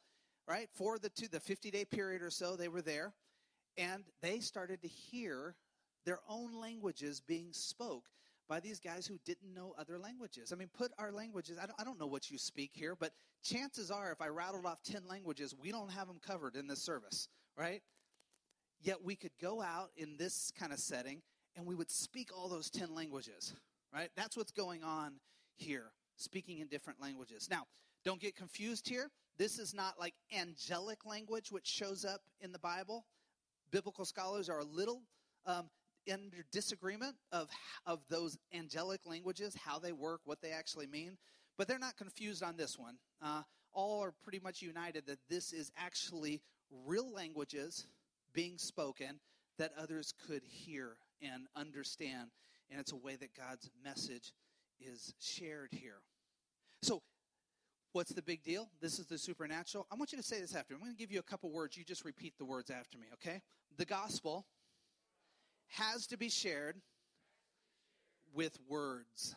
right? 0.48 0.70
For 0.76 0.98
the 1.00 1.10
two, 1.10 1.28
the 1.28 1.40
50 1.40 1.72
day 1.72 1.86
period 1.86 2.22
or 2.22 2.30
so, 2.30 2.56
they 2.56 2.68
were 2.68 2.82
there, 2.82 3.14
and 3.78 4.04
they 4.22 4.40
started 4.40 4.82
to 4.82 4.88
hear 4.88 5.56
their 6.06 6.20
own 6.30 6.60
languages 6.60 7.22
being 7.26 7.50
spoke 7.52 8.06
by 8.48 8.60
these 8.60 8.80
guys 8.80 9.08
who 9.08 9.18
didn't 9.26 9.54
know 9.54 9.74
other 9.78 9.98
languages. 9.98 10.52
I 10.52 10.56
mean, 10.56 10.70
put 10.78 10.92
our 11.00 11.12
languages, 11.12 11.58
I 11.62 11.66
don't, 11.66 11.80
I 11.80 11.84
don't 11.84 12.00
know 12.00 12.08
what 12.08 12.30
you 12.30 12.38
speak 12.38 12.72
here, 12.74 12.96
but 12.96 13.12
chances 13.44 13.92
are 13.92 14.12
if 14.12 14.22
I 14.22 14.28
rattled 14.28 14.66
off 14.66 14.82
10 14.84 15.08
languages, 15.08 15.56
we 15.60 15.72
don't 15.72 15.92
have 15.92 16.08
them 16.08 16.20
covered 16.26 16.56
in 16.56 16.68
this 16.68 16.82
service, 16.82 17.28
right? 17.58 17.82
Yet 18.82 19.04
we 19.04 19.16
could 19.16 19.32
go 19.42 19.62
out 19.62 19.90
in 19.98 20.18
this 20.18 20.52
kind 20.58 20.72
of 20.72 20.80
setting 20.80 21.22
and 21.56 21.66
we 21.66 21.76
would 21.76 21.90
speak 21.90 22.30
all 22.36 22.48
those 22.48 22.70
10 22.70 22.94
languages, 22.94 23.56
right? 23.94 24.10
That's 24.16 24.38
what's 24.38 24.52
going 24.52 24.84
on 24.84 25.14
here, 25.56 25.92
speaking 26.18 26.60
in 26.60 26.68
different 26.68 27.02
languages. 27.02 27.48
Now, 27.50 27.64
don't 28.04 28.20
get 28.20 28.36
confused 28.36 28.88
here. 28.88 29.10
This 29.38 29.58
is 29.58 29.74
not 29.74 30.00
like 30.00 30.14
angelic 30.38 31.06
language, 31.06 31.52
which 31.52 31.66
shows 31.66 32.06
up 32.06 32.22
in 32.42 32.52
the 32.52 32.60
Bible. 32.60 33.06
Biblical 33.72 34.06
scholars 34.06 34.50
are 34.50 34.60
a 34.60 34.66
little 34.66 35.02
um, 35.46 35.70
under 36.12 36.46
disagreement 36.52 37.16
of, 37.32 37.50
of 37.86 38.00
those 38.10 38.38
angelic 38.54 39.02
languages, 39.06 39.56
how 39.56 39.80
they 39.80 39.92
work, 39.92 40.22
what 40.26 40.42
they 40.42 40.52
actually 40.52 40.88
mean. 40.88 41.18
But 41.58 41.68
they're 41.68 41.80
not 41.80 41.98
confused 41.98 42.44
on 42.44 42.58
this 42.58 42.78
one. 42.78 42.98
Uh, 43.22 43.44
all 43.74 44.04
are 44.04 44.14
pretty 44.24 44.40
much 44.40 44.62
united 44.62 45.06
that 45.08 45.20
this 45.30 45.54
is 45.54 45.72
actually 45.78 46.42
real 46.86 47.12
languages 47.12 47.88
being 48.34 48.58
spoken 48.58 49.20
that 49.58 49.72
others 49.80 50.14
could 50.28 50.44
hear 50.44 50.98
and 51.22 51.48
understand. 51.56 52.30
And 52.70 52.80
it's 52.80 52.92
a 52.92 52.98
way 52.98 53.16
that 53.16 53.36
God's 53.36 53.70
message 53.84 54.34
is 54.80 55.14
shared 55.20 55.70
here. 55.72 56.02
So, 56.82 57.02
what's 57.94 58.12
the 58.12 58.22
big 58.22 58.44
deal? 58.44 58.70
This 58.82 59.00
is 59.00 59.06
the 59.06 59.18
supernatural. 59.18 59.88
I 59.92 59.96
want 59.96 60.12
you 60.12 60.18
to 60.18 60.24
say 60.24 60.42
this 60.42 60.56
after. 60.56 60.74
I'm 60.74 60.82
going 60.82 60.92
to 60.92 60.98
give 60.98 61.12
you 61.12 61.20
a 61.20 61.24
couple 61.24 61.52
words. 61.52 61.78
You 61.78 61.84
just 61.84 62.04
repeat 62.04 62.34
the 62.38 62.46
words 62.46 62.70
after 62.70 62.98
me, 62.98 63.08
okay? 63.14 63.42
The 63.78 63.86
gospel 63.86 64.46
has 65.68 66.08
to 66.08 66.18
be 66.18 66.30
shared 66.30 66.76
with 68.34 68.58
words. 68.68 69.36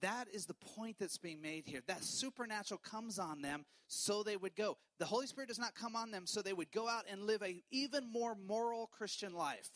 That 0.00 0.26
is 0.32 0.46
the 0.46 0.54
point 0.54 0.96
that's 0.98 1.18
being 1.18 1.40
made 1.40 1.64
here. 1.66 1.80
That 1.86 2.02
supernatural 2.02 2.80
comes 2.82 3.18
on 3.18 3.40
them 3.40 3.64
so 3.86 4.22
they 4.22 4.36
would 4.36 4.56
go. 4.56 4.76
The 4.98 5.04
Holy 5.04 5.26
Spirit 5.26 5.48
does 5.48 5.58
not 5.58 5.74
come 5.74 5.94
on 5.94 6.10
them 6.10 6.26
so 6.26 6.42
they 6.42 6.52
would 6.52 6.72
go 6.72 6.88
out 6.88 7.04
and 7.10 7.22
live 7.22 7.42
a 7.42 7.62
even 7.70 8.10
more 8.12 8.34
moral 8.34 8.88
Christian 8.88 9.32
life. 9.32 9.68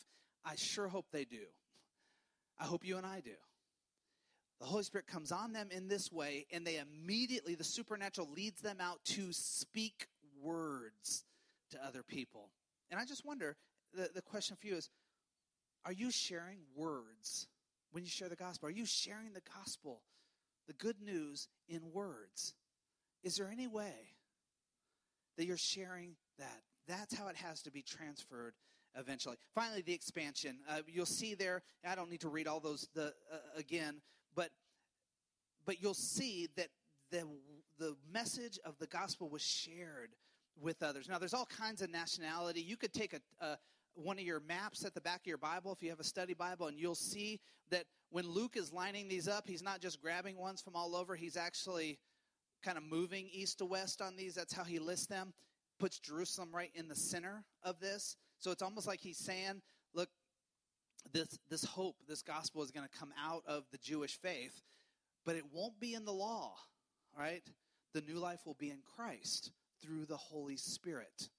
I 0.43 0.55
sure 0.55 0.87
hope 0.87 1.05
they 1.11 1.23
do. 1.23 1.45
I 2.59 2.65
hope 2.65 2.85
you 2.85 2.97
and 2.97 3.05
I 3.05 3.21
do. 3.21 3.35
The 4.59 4.65
Holy 4.65 4.83
Spirit 4.83 5.07
comes 5.07 5.31
on 5.31 5.53
them 5.53 5.69
in 5.71 5.87
this 5.87 6.11
way, 6.11 6.47
and 6.51 6.65
they 6.65 6.77
immediately, 6.77 7.53
the 7.55 7.63
supernatural 7.63 8.27
leads 8.35 8.59
them 8.59 8.77
out 8.81 8.99
to 9.05 9.31
speak 9.31 10.07
words 10.41 11.23
to 11.71 11.85
other 11.85 12.01
people. 12.03 12.49
And 12.89 12.99
I 12.99 13.05
just 13.05 13.25
wonder 13.25 13.55
the, 13.93 14.09
the 14.13 14.21
question 14.21 14.55
for 14.55 14.67
you 14.67 14.75
is 14.75 14.89
are 15.85 15.93
you 15.93 16.11
sharing 16.11 16.59
words 16.75 17.47
when 17.91 18.03
you 18.03 18.09
share 18.09 18.29
the 18.29 18.35
gospel? 18.35 18.67
Are 18.67 18.71
you 18.71 18.85
sharing 18.85 19.33
the 19.33 19.41
gospel, 19.55 20.01
the 20.67 20.73
good 20.73 21.01
news, 21.01 21.47
in 21.69 21.81
words? 21.93 22.53
Is 23.23 23.37
there 23.37 23.49
any 23.51 23.67
way 23.67 24.15
that 25.37 25.45
you're 25.45 25.57
sharing 25.57 26.15
that? 26.39 26.61
That's 26.87 27.15
how 27.15 27.27
it 27.27 27.35
has 27.37 27.61
to 27.63 27.71
be 27.71 27.81
transferred 27.81 28.53
eventually. 28.97 29.37
Finally, 29.53 29.81
the 29.81 29.93
expansion. 29.93 30.57
Uh, 30.69 30.79
you'll 30.87 31.05
see 31.05 31.33
there. 31.33 31.61
I 31.85 31.95
don't 31.95 32.09
need 32.09 32.21
to 32.21 32.29
read 32.29 32.47
all 32.47 32.59
those 32.59 32.87
the, 32.93 33.13
uh, 33.31 33.37
again, 33.55 34.01
but 34.35 34.49
but 35.65 35.81
you'll 35.81 35.93
see 35.93 36.47
that 36.55 36.67
the 37.11 37.25
the 37.77 37.95
message 38.11 38.59
of 38.65 38.77
the 38.79 38.87
gospel 38.87 39.29
was 39.29 39.41
shared 39.41 40.09
with 40.59 40.81
others. 40.81 41.07
Now, 41.07 41.19
there's 41.19 41.33
all 41.33 41.45
kinds 41.45 41.81
of 41.81 41.91
nationality. 41.91 42.61
You 42.61 42.77
could 42.77 42.93
take 42.93 43.13
a, 43.13 43.45
a 43.45 43.57
one 43.97 44.17
of 44.19 44.25
your 44.25 44.39
maps 44.41 44.85
at 44.85 44.93
the 44.93 45.01
back 45.01 45.21
of 45.21 45.27
your 45.27 45.37
Bible, 45.37 45.71
if 45.71 45.81
you 45.81 45.89
have 45.89 45.99
a 45.99 46.03
study 46.03 46.33
Bible, 46.33 46.67
and 46.67 46.79
you'll 46.79 46.95
see 46.95 47.39
that 47.71 47.85
when 48.11 48.27
Luke 48.27 48.55
is 48.55 48.71
lining 48.71 49.07
these 49.07 49.27
up, 49.27 49.47
he's 49.47 49.63
not 49.63 49.81
just 49.81 50.01
grabbing 50.01 50.37
ones 50.37 50.61
from 50.61 50.75
all 50.75 50.95
over, 50.95 51.15
he's 51.15 51.35
actually 51.35 51.97
kind 52.63 52.77
of 52.77 52.83
moving 52.83 53.27
east 53.31 53.59
to 53.59 53.65
west 53.65 54.01
on 54.01 54.15
these. 54.15 54.35
That's 54.35 54.53
how 54.53 54.63
he 54.63 54.79
lists 54.79 55.07
them. 55.07 55.33
Puts 55.79 55.99
Jerusalem 55.99 56.49
right 56.53 56.71
in 56.75 56.87
the 56.87 56.95
center 56.95 57.43
of 57.63 57.79
this. 57.79 58.15
So 58.39 58.51
it's 58.51 58.61
almost 58.61 58.87
like 58.87 58.99
he's 59.01 59.17
saying, 59.17 59.61
look, 59.93 60.09
this, 61.11 61.37
this 61.49 61.63
hope, 61.63 61.95
this 62.07 62.21
gospel 62.21 62.63
is 62.63 62.71
going 62.71 62.87
to 62.87 62.99
come 62.99 63.13
out 63.19 63.43
of 63.47 63.63
the 63.71 63.77
Jewish 63.77 64.19
faith, 64.19 64.61
but 65.25 65.35
it 65.35 65.43
won't 65.51 65.79
be 65.79 65.93
in 65.93 66.05
the 66.05 66.13
law, 66.13 66.55
right? 67.17 67.43
The 67.93 68.01
new 68.01 68.19
life 68.19 68.41
will 68.45 68.57
be 68.59 68.69
in 68.69 68.79
Christ 68.95 69.51
through 69.81 70.05
the 70.05 70.17
Holy 70.17 70.57
Spirit 70.57 71.29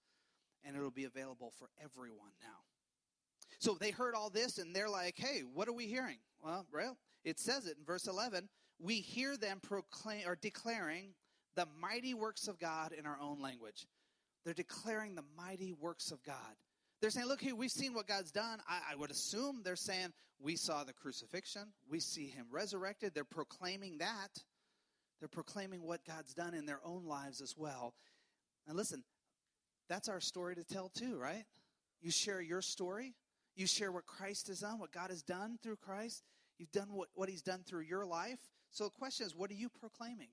and 0.65 0.77
it'll 0.77 0.91
be 0.91 1.05
available 1.05 1.53
for 1.59 1.69
everyone 1.83 2.33
now. 2.41 2.59
So 3.59 3.75
they 3.75 3.91
heard 3.91 4.15
all 4.15 4.31
this 4.31 4.59
and 4.59 4.75
they're 4.75 4.89
like, 4.89 5.15
hey, 5.19 5.43
what 5.53 5.69
are 5.69 5.73
we 5.73 5.87
hearing? 5.87 6.19
Well, 6.43 6.67
well, 6.73 6.97
it 7.25 7.39
says 7.39 7.67
it 7.67 7.77
in 7.79 7.85
verse 7.85 8.07
11. 8.07 8.49
We 8.79 8.97
hear 8.97 9.37
them 9.37 9.59
proclaim 9.61 10.27
or 10.27 10.37
declaring 10.37 11.15
the 11.57 11.67
mighty 11.81 12.15
works 12.15 12.47
of 12.47 12.59
God 12.59 12.93
in 12.93 13.07
our 13.07 13.19
own 13.21 13.41
language. 13.41 13.87
They're 14.45 14.55
declaring 14.55 15.15
the 15.15 15.25
mighty 15.37 15.73
works 15.73 16.13
of 16.13 16.23
God. 16.23 16.37
They're 17.01 17.11
saying, 17.11 17.27
look, 17.27 17.41
here, 17.41 17.55
we've 17.55 17.71
seen 17.71 17.95
what 17.95 18.07
God's 18.07 18.33
done. 18.33 18.61
I, 18.69 18.93
I 18.93 18.97
would 18.97 19.11
assume 19.11 19.63
they're 19.65 19.77
saying, 19.77 20.13
we 20.41 20.57
saw 20.57 20.85
the 20.85 20.93
crucifixion, 20.93 21.73
we 21.91 21.99
see 21.99 22.29
him 22.29 22.47
resurrected. 22.51 23.13
They're 23.15 23.25
proclaiming 23.25 23.99
that. 23.99 24.31
They're 25.19 25.29
proclaiming 25.29 25.83
what 25.83 26.05
God's 26.05 26.33
done 26.33 26.55
in 26.55 26.65
their 26.65 26.81
own 26.85 27.05
lives 27.07 27.41
as 27.41 27.55
well. 27.57 27.95
And 28.69 28.77
listen, 28.77 29.03
that's 29.89 30.09
our 30.09 30.21
story 30.21 30.55
to 30.55 30.65
tell 30.65 30.89
too, 30.89 31.19
right? 31.19 31.45
You 32.01 32.11
share 32.11 32.41
your 32.41 32.63
story. 32.63 33.15
You 33.57 33.67
share 33.67 33.91
what 33.91 34.07
Christ 34.07 34.49
has 34.49 34.61
done, 34.61 34.79
what 34.79 34.93
God 34.93 35.11
has 35.11 35.23
done 35.23 35.59
through 35.63 35.77
Christ. 35.77 36.23
You've 36.59 36.71
done 36.73 36.93
what, 36.93 37.09
what 37.15 37.29
He's 37.29 37.43
done 37.43 37.63
through 37.67 37.83
your 37.83 38.07
life. 38.07 38.39
So 38.71 38.85
the 38.85 38.91
question 38.91 39.27
is, 39.27 39.35
what 39.35 39.51
are 39.51 39.55
you 39.55 39.69
proclaiming? 39.69 40.29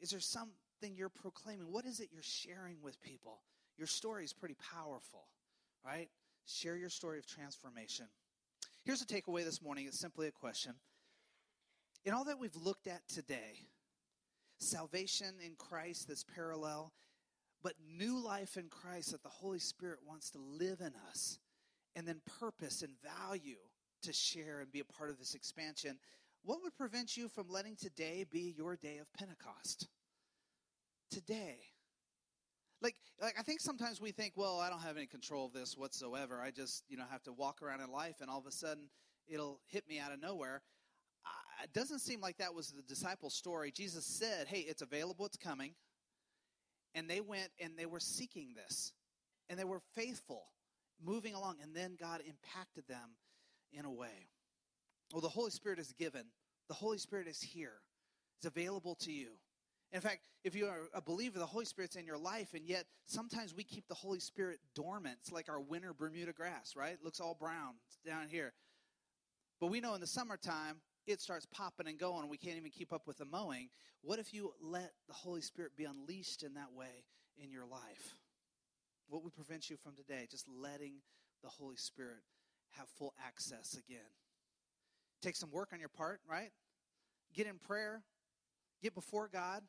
Is 0.00 0.10
there 0.10 0.20
something 0.20 0.96
you're 0.96 1.08
proclaiming? 1.08 1.70
What 1.70 1.86
is 1.86 2.00
it 2.00 2.08
you're 2.12 2.22
sharing 2.22 2.82
with 2.82 3.00
people? 3.00 3.42
Your 3.78 3.86
story 3.86 4.24
is 4.24 4.32
pretty 4.32 4.56
powerful, 4.74 5.28
right? 5.84 6.08
Share 6.46 6.76
your 6.76 6.88
story 6.88 7.18
of 7.18 7.26
transformation. 7.26 8.06
Here's 8.84 9.02
a 9.02 9.06
takeaway 9.06 9.44
this 9.44 9.62
morning. 9.62 9.86
It's 9.86 10.00
simply 10.00 10.26
a 10.26 10.32
question. 10.32 10.72
In 12.04 12.12
all 12.12 12.24
that 12.24 12.38
we've 12.38 12.56
looked 12.56 12.88
at 12.88 13.06
today, 13.08 13.66
salvation 14.58 15.34
in 15.44 15.54
Christ 15.56 16.08
this 16.08 16.24
parallel, 16.24 16.92
but 17.62 17.74
new 17.96 18.18
life 18.22 18.56
in 18.56 18.68
Christ 18.68 19.12
that 19.12 19.22
the 19.22 19.28
Holy 19.28 19.58
Spirit 19.58 20.00
wants 20.06 20.30
to 20.30 20.38
live 20.38 20.80
in 20.80 20.92
us, 21.08 21.38
and 21.94 22.06
then 22.06 22.20
purpose 22.40 22.82
and 22.82 22.92
value 23.02 23.58
to 24.02 24.12
share 24.12 24.60
and 24.60 24.72
be 24.72 24.80
a 24.80 24.84
part 24.84 25.10
of 25.10 25.18
this 25.18 25.34
expansion. 25.34 25.98
What 26.44 26.58
would 26.62 26.74
prevent 26.74 27.16
you 27.16 27.28
from 27.28 27.48
letting 27.48 27.76
today 27.76 28.24
be 28.28 28.54
your 28.56 28.76
day 28.76 28.98
of 28.98 29.12
Pentecost? 29.12 29.86
Today. 31.10 31.58
Like, 32.80 32.96
like 33.20 33.34
I 33.38 33.42
think 33.42 33.60
sometimes 33.60 34.00
we 34.00 34.10
think, 34.10 34.32
well, 34.34 34.58
I 34.58 34.68
don't 34.68 34.82
have 34.82 34.96
any 34.96 35.06
control 35.06 35.46
of 35.46 35.52
this 35.52 35.76
whatsoever. 35.76 36.40
I 36.40 36.50
just, 36.50 36.82
you 36.88 36.96
know, 36.96 37.04
have 37.10 37.22
to 37.24 37.32
walk 37.32 37.62
around 37.62 37.80
in 37.80 37.92
life 37.92 38.16
and 38.20 38.28
all 38.28 38.40
of 38.40 38.46
a 38.46 38.50
sudden 38.50 38.88
it'll 39.28 39.60
hit 39.68 39.88
me 39.88 40.00
out 40.00 40.12
of 40.12 40.20
nowhere. 40.20 40.62
It 41.62 41.72
doesn't 41.72 42.00
seem 42.00 42.20
like 42.20 42.38
that 42.38 42.54
was 42.54 42.72
the 42.72 42.82
disciples' 42.82 43.34
story. 43.34 43.70
Jesus 43.70 44.04
said, 44.04 44.48
hey, 44.48 44.60
it's 44.60 44.82
available, 44.82 45.26
it's 45.26 45.36
coming. 45.36 45.74
And 46.94 47.08
they 47.08 47.20
went 47.20 47.50
and 47.60 47.76
they 47.76 47.86
were 47.86 48.00
seeking 48.00 48.54
this. 48.54 48.92
And 49.48 49.58
they 49.58 49.64
were 49.64 49.80
faithful, 49.94 50.44
moving 51.04 51.34
along. 51.34 51.56
And 51.62 51.74
then 51.74 51.96
God 51.98 52.20
impacted 52.26 52.86
them 52.88 53.16
in 53.72 53.84
a 53.84 53.90
way. 53.90 54.28
Well, 55.12 55.20
the 55.20 55.28
Holy 55.28 55.50
Spirit 55.50 55.78
is 55.78 55.92
given, 55.92 56.24
the 56.68 56.74
Holy 56.74 56.98
Spirit 56.98 57.28
is 57.28 57.40
here, 57.40 57.74
it's 58.38 58.46
available 58.46 58.94
to 59.00 59.12
you. 59.12 59.32
In 59.92 60.00
fact, 60.00 60.20
if 60.42 60.54
you 60.54 60.66
are 60.66 60.88
a 60.94 61.02
believer, 61.02 61.38
the 61.38 61.46
Holy 61.46 61.66
Spirit's 61.66 61.96
in 61.96 62.06
your 62.06 62.16
life, 62.16 62.54
and 62.54 62.66
yet 62.66 62.86
sometimes 63.06 63.54
we 63.54 63.62
keep 63.62 63.86
the 63.88 63.94
Holy 63.94 64.20
Spirit 64.20 64.58
dormant. 64.74 65.18
It's 65.20 65.30
like 65.30 65.50
our 65.50 65.60
winter 65.60 65.92
Bermuda 65.92 66.32
grass, 66.32 66.74
right? 66.74 66.94
It 66.94 67.04
looks 67.04 67.20
all 67.20 67.36
brown 67.38 67.74
down 68.06 68.28
here. 68.28 68.54
But 69.60 69.66
we 69.66 69.80
know 69.80 69.94
in 69.94 70.00
the 70.00 70.06
summertime, 70.06 70.80
it 71.06 71.20
starts 71.20 71.46
popping 71.46 71.88
and 71.88 71.98
going. 71.98 72.28
We 72.28 72.36
can't 72.36 72.56
even 72.56 72.70
keep 72.70 72.92
up 72.92 73.06
with 73.06 73.18
the 73.18 73.24
mowing. 73.24 73.68
What 74.02 74.18
if 74.18 74.32
you 74.32 74.52
let 74.60 74.92
the 75.08 75.14
Holy 75.14 75.40
Spirit 75.40 75.72
be 75.76 75.84
unleashed 75.84 76.42
in 76.42 76.54
that 76.54 76.72
way 76.74 77.04
in 77.42 77.50
your 77.50 77.66
life? 77.66 78.16
What 79.08 79.24
would 79.24 79.34
prevent 79.34 79.68
you 79.68 79.76
from 79.76 79.94
today? 79.94 80.26
Just 80.30 80.46
letting 80.48 80.94
the 81.42 81.48
Holy 81.48 81.76
Spirit 81.76 82.22
have 82.70 82.88
full 82.88 83.14
access 83.24 83.74
again. 83.74 84.00
Take 85.20 85.36
some 85.36 85.50
work 85.50 85.70
on 85.72 85.80
your 85.80 85.88
part, 85.88 86.20
right? 86.28 86.50
Get 87.34 87.46
in 87.46 87.58
prayer, 87.58 88.02
get 88.82 88.94
before 88.94 89.28
God, 89.32 89.62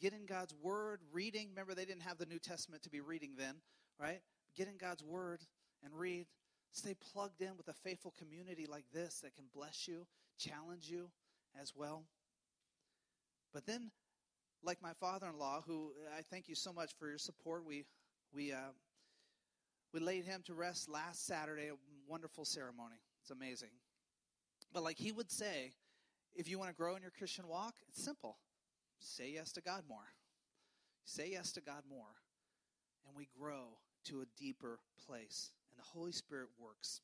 get 0.00 0.12
in 0.12 0.26
God's 0.26 0.54
Word, 0.62 1.00
reading. 1.12 1.48
Remember, 1.50 1.74
they 1.74 1.84
didn't 1.84 2.02
have 2.02 2.18
the 2.18 2.26
New 2.26 2.38
Testament 2.38 2.82
to 2.82 2.90
be 2.90 3.00
reading 3.00 3.32
then, 3.36 3.56
right? 3.98 4.20
Get 4.56 4.68
in 4.68 4.76
God's 4.76 5.02
Word 5.02 5.40
and 5.84 5.92
read. 5.94 6.26
Stay 6.72 6.94
plugged 7.12 7.42
in 7.42 7.56
with 7.56 7.68
a 7.68 7.74
faithful 7.74 8.14
community 8.18 8.66
like 8.66 8.84
this 8.92 9.20
that 9.20 9.34
can 9.34 9.44
bless 9.54 9.86
you, 9.86 10.06
challenge 10.48 10.88
you 10.90 11.10
as 11.60 11.72
well. 11.74 12.04
But 13.52 13.66
then 13.66 13.90
like 14.64 14.80
my 14.82 14.92
father-in-law, 15.00 15.64
who 15.66 15.92
I 16.16 16.22
thank 16.22 16.48
you 16.48 16.54
so 16.54 16.72
much 16.72 16.92
for 16.98 17.08
your 17.08 17.18
support. 17.18 17.64
We 17.66 17.84
we 18.34 18.52
uh, 18.52 18.72
we 19.92 20.00
laid 20.00 20.24
him 20.24 20.42
to 20.46 20.54
rest 20.54 20.88
last 20.88 21.26
Saturday. 21.26 21.68
A 21.68 21.74
wonderful 22.08 22.44
ceremony. 22.44 22.96
It's 23.20 23.30
amazing. 23.30 23.70
But 24.72 24.82
like 24.82 24.98
he 24.98 25.12
would 25.12 25.30
say, 25.30 25.72
if 26.34 26.48
you 26.48 26.58
want 26.58 26.70
to 26.70 26.76
grow 26.76 26.96
in 26.96 27.02
your 27.02 27.10
Christian 27.10 27.46
walk, 27.46 27.74
it's 27.88 28.02
simple. 28.02 28.38
Say 29.00 29.32
yes 29.34 29.52
to 29.52 29.60
God 29.60 29.82
more. 29.88 29.98
Say 31.04 31.30
yes 31.32 31.52
to 31.52 31.60
God 31.60 31.82
more. 31.88 32.14
And 33.06 33.16
we 33.16 33.28
grow 33.38 33.78
to 34.06 34.20
a 34.20 34.24
deeper 34.38 34.78
place. 35.06 35.50
And 35.70 35.78
the 35.78 35.98
Holy 35.98 36.12
Spirit 36.12 36.48
works. 36.58 37.00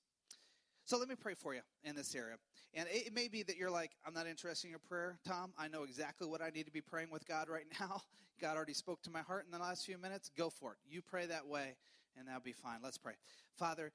So 0.89 0.97
let 0.97 1.07
me 1.07 1.16
pray 1.20 1.34
for 1.34 1.53
you 1.53 1.61
in 1.84 1.95
this 1.95 2.14
area. 2.14 2.36
And 2.72 2.89
it 2.91 3.12
may 3.12 3.28
be 3.28 3.43
that 3.43 3.59
you're 3.59 3.70
like, 3.70 3.91
I'm 4.07 4.14
not 4.14 4.26
interested 4.26 4.68
in 4.68 4.70
your 4.70 4.78
prayer, 4.78 5.18
Tom. 5.22 5.53
I 5.59 5.68
know 5.68 5.82
exactly 5.82 6.26
what 6.26 6.41
I 6.41 6.49
need 6.49 6.64
to 6.64 6.72
be 6.72 6.80
praying 6.80 7.11
with 7.11 7.28
God 7.28 7.51
right 7.51 7.66
now. 7.78 8.01
God 8.41 8.57
already 8.57 8.72
spoke 8.72 9.03
to 9.03 9.11
my 9.11 9.20
heart 9.20 9.45
in 9.45 9.51
the 9.51 9.62
last 9.62 9.84
few 9.84 9.99
minutes. 9.99 10.30
Go 10.34 10.49
for 10.49 10.72
it. 10.72 10.78
You 10.89 11.03
pray 11.03 11.26
that 11.26 11.47
way, 11.47 11.76
and 12.16 12.26
that'll 12.26 12.41
be 12.41 12.55
fine. 12.55 12.78
Let's 12.82 12.97
pray. 12.97 13.12
Father, 13.59 13.93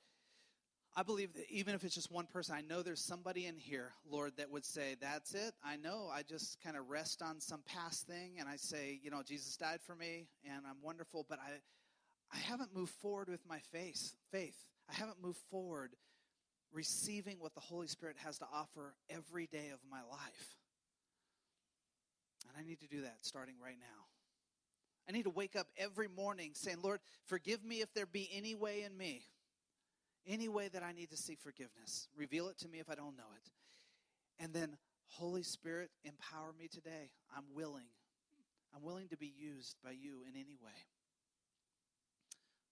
I 0.95 1.01
believe 1.01 1.33
that 1.33 1.49
even 1.49 1.73
if 1.73 1.83
it's 1.83 1.95
just 1.95 2.11
one 2.11 2.27
person, 2.27 2.53
I 2.53 2.61
know 2.61 2.83
there's 2.83 3.03
somebody 3.03 3.47
in 3.47 3.57
here, 3.57 3.93
Lord, 4.07 4.33
that 4.37 4.51
would 4.51 4.63
say, 4.63 4.95
That's 5.01 5.33
it. 5.33 5.55
I 5.65 5.77
know. 5.77 6.11
I 6.13 6.21
just 6.21 6.61
kind 6.63 6.77
of 6.77 6.89
rest 6.89 7.23
on 7.23 7.39
some 7.39 7.63
past 7.65 8.05
thing 8.05 8.33
and 8.39 8.47
I 8.47 8.57
say, 8.57 8.99
You 9.01 9.09
know, 9.09 9.23
Jesus 9.25 9.57
died 9.57 9.79
for 9.81 9.95
me 9.95 10.27
and 10.45 10.63
I'm 10.69 10.77
wonderful, 10.83 11.25
but 11.27 11.39
I, 11.39 11.53
I 12.31 12.37
haven't 12.37 12.75
moved 12.75 12.93
forward 13.01 13.29
with 13.29 13.41
my 13.49 13.61
faith. 13.71 14.13
Faith. 14.31 14.57
I 14.87 14.93
haven't 14.93 15.23
moved 15.23 15.39
forward 15.49 15.95
receiving 16.73 17.37
what 17.39 17.53
the 17.53 17.61
Holy 17.61 17.87
Spirit 17.87 18.17
has 18.23 18.39
to 18.39 18.45
offer 18.53 18.95
every 19.09 19.47
day 19.47 19.69
of 19.73 19.79
my 19.89 20.01
life. 20.09 20.55
And 22.47 22.57
I 22.57 22.67
need 22.67 22.79
to 22.81 22.87
do 22.87 23.01
that 23.01 23.17
starting 23.21 23.55
right 23.63 23.77
now. 23.79 24.05
I 25.07 25.11
need 25.11 25.23
to 25.23 25.29
wake 25.29 25.55
up 25.55 25.67
every 25.77 26.07
morning 26.07 26.51
saying, 26.53 26.77
Lord, 26.81 26.99
forgive 27.25 27.63
me 27.63 27.81
if 27.81 27.93
there 27.93 28.05
be 28.05 28.29
any 28.33 28.55
way 28.55 28.83
in 28.83 28.97
me 28.97 29.23
any 30.27 30.47
way 30.47 30.67
that 30.69 30.83
I 30.83 30.91
need 30.91 31.09
to 31.11 31.17
seek 31.17 31.39
forgiveness. 31.41 32.07
Reveal 32.15 32.49
it 32.49 32.57
to 32.59 32.67
me 32.67 32.79
if 32.79 32.89
I 32.89 32.95
don't 32.95 33.17
know 33.17 33.31
it. 33.35 34.43
And 34.43 34.53
then, 34.53 34.77
Holy 35.07 35.43
Spirit, 35.43 35.91
empower 36.03 36.53
me 36.57 36.67
today. 36.67 37.11
I'm 37.35 37.43
willing. 37.53 37.87
I'm 38.75 38.83
willing 38.83 39.09
to 39.09 39.17
be 39.17 39.31
used 39.37 39.77
by 39.83 39.91
you 39.91 40.23
in 40.27 40.35
any 40.35 40.55
way. 40.63 40.71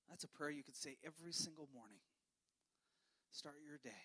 That's 0.09 0.23
a 0.23 0.27
prayer 0.27 0.49
you 0.49 0.63
could 0.63 0.75
say 0.75 0.97
every 1.05 1.31
single 1.31 1.69
morning. 1.73 1.99
Start 3.31 3.55
your 3.65 3.79
day. 3.83 3.97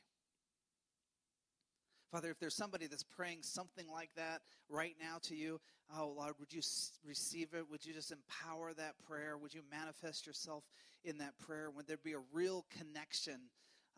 Father, 2.12 2.30
if 2.30 2.38
there's 2.38 2.54
somebody 2.54 2.86
that's 2.86 3.02
praying 3.02 3.38
something 3.42 3.86
like 3.92 4.10
that 4.16 4.40
right 4.68 4.94
now 5.00 5.18
to 5.22 5.34
you, 5.34 5.60
oh 5.98 6.14
Lord, 6.16 6.34
would 6.38 6.52
you 6.52 6.62
receive 7.04 7.48
it? 7.52 7.68
Would 7.70 7.84
you 7.84 7.92
just 7.92 8.12
empower 8.12 8.72
that 8.74 8.94
prayer? 9.06 9.36
Would 9.36 9.52
you 9.52 9.62
manifest 9.70 10.26
yourself 10.26 10.64
in 11.04 11.18
that 11.18 11.36
prayer? 11.38 11.70
Would 11.70 11.88
there 11.88 11.98
be 12.02 12.12
a 12.12 12.20
real 12.32 12.64
connection 12.78 13.40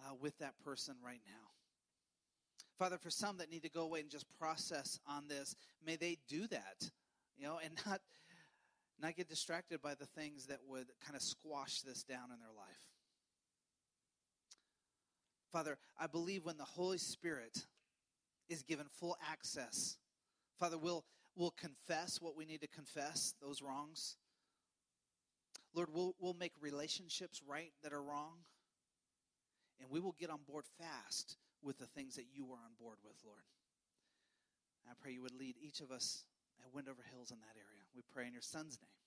uh, 0.00 0.14
with 0.20 0.36
that 0.38 0.58
person 0.64 0.94
right 1.04 1.20
now? 1.26 1.48
Father, 2.78 2.96
for 2.96 3.10
some 3.10 3.38
that 3.38 3.50
need 3.50 3.62
to 3.64 3.70
go 3.70 3.82
away 3.82 4.00
and 4.00 4.10
just 4.10 4.26
process 4.38 4.98
on 5.06 5.28
this, 5.28 5.54
may 5.84 5.96
they 5.96 6.16
do 6.28 6.46
that, 6.46 6.90
you 7.36 7.44
know, 7.44 7.58
and 7.62 7.74
not 7.86 8.00
not 9.00 9.14
get 9.14 9.28
distracted 9.28 9.80
by 9.80 9.94
the 9.94 10.06
things 10.06 10.46
that 10.46 10.58
would 10.66 10.86
kind 11.04 11.14
of 11.14 11.22
squash 11.22 11.82
this 11.82 12.02
down 12.02 12.32
in 12.32 12.40
their 12.40 12.54
life. 12.56 12.97
Father, 15.52 15.78
I 15.98 16.06
believe 16.06 16.44
when 16.44 16.58
the 16.58 16.64
Holy 16.64 16.98
Spirit 16.98 17.66
is 18.48 18.62
given 18.62 18.86
full 19.00 19.16
access. 19.30 19.96
Father, 20.58 20.78
we'll, 20.78 21.04
we'll 21.36 21.52
confess 21.52 22.20
what 22.20 22.36
we 22.36 22.44
need 22.44 22.60
to 22.60 22.68
confess, 22.68 23.34
those 23.40 23.62
wrongs. 23.62 24.16
Lord, 25.74 25.88
we'll, 25.92 26.14
we'll 26.18 26.34
make 26.34 26.52
relationships 26.60 27.42
right 27.46 27.72
that 27.82 27.92
are 27.92 28.02
wrong. 28.02 28.38
And 29.80 29.90
we 29.90 30.00
will 30.00 30.16
get 30.18 30.30
on 30.30 30.40
board 30.48 30.64
fast 30.78 31.36
with 31.62 31.78
the 31.78 31.86
things 31.86 32.16
that 32.16 32.26
you 32.32 32.46
are 32.46 32.58
on 32.64 32.72
board 32.80 32.98
with, 33.04 33.16
Lord. 33.24 33.42
I 34.88 34.94
pray 35.00 35.12
you 35.12 35.22
would 35.22 35.38
lead 35.38 35.56
each 35.60 35.80
of 35.80 35.90
us 35.90 36.24
at 36.64 36.72
Windover 36.74 37.04
Hills 37.12 37.30
in 37.30 37.38
that 37.40 37.54
area. 37.54 37.84
We 37.94 38.02
pray 38.12 38.26
in 38.26 38.32
your 38.32 38.42
Son's 38.42 38.78
name. 38.80 38.97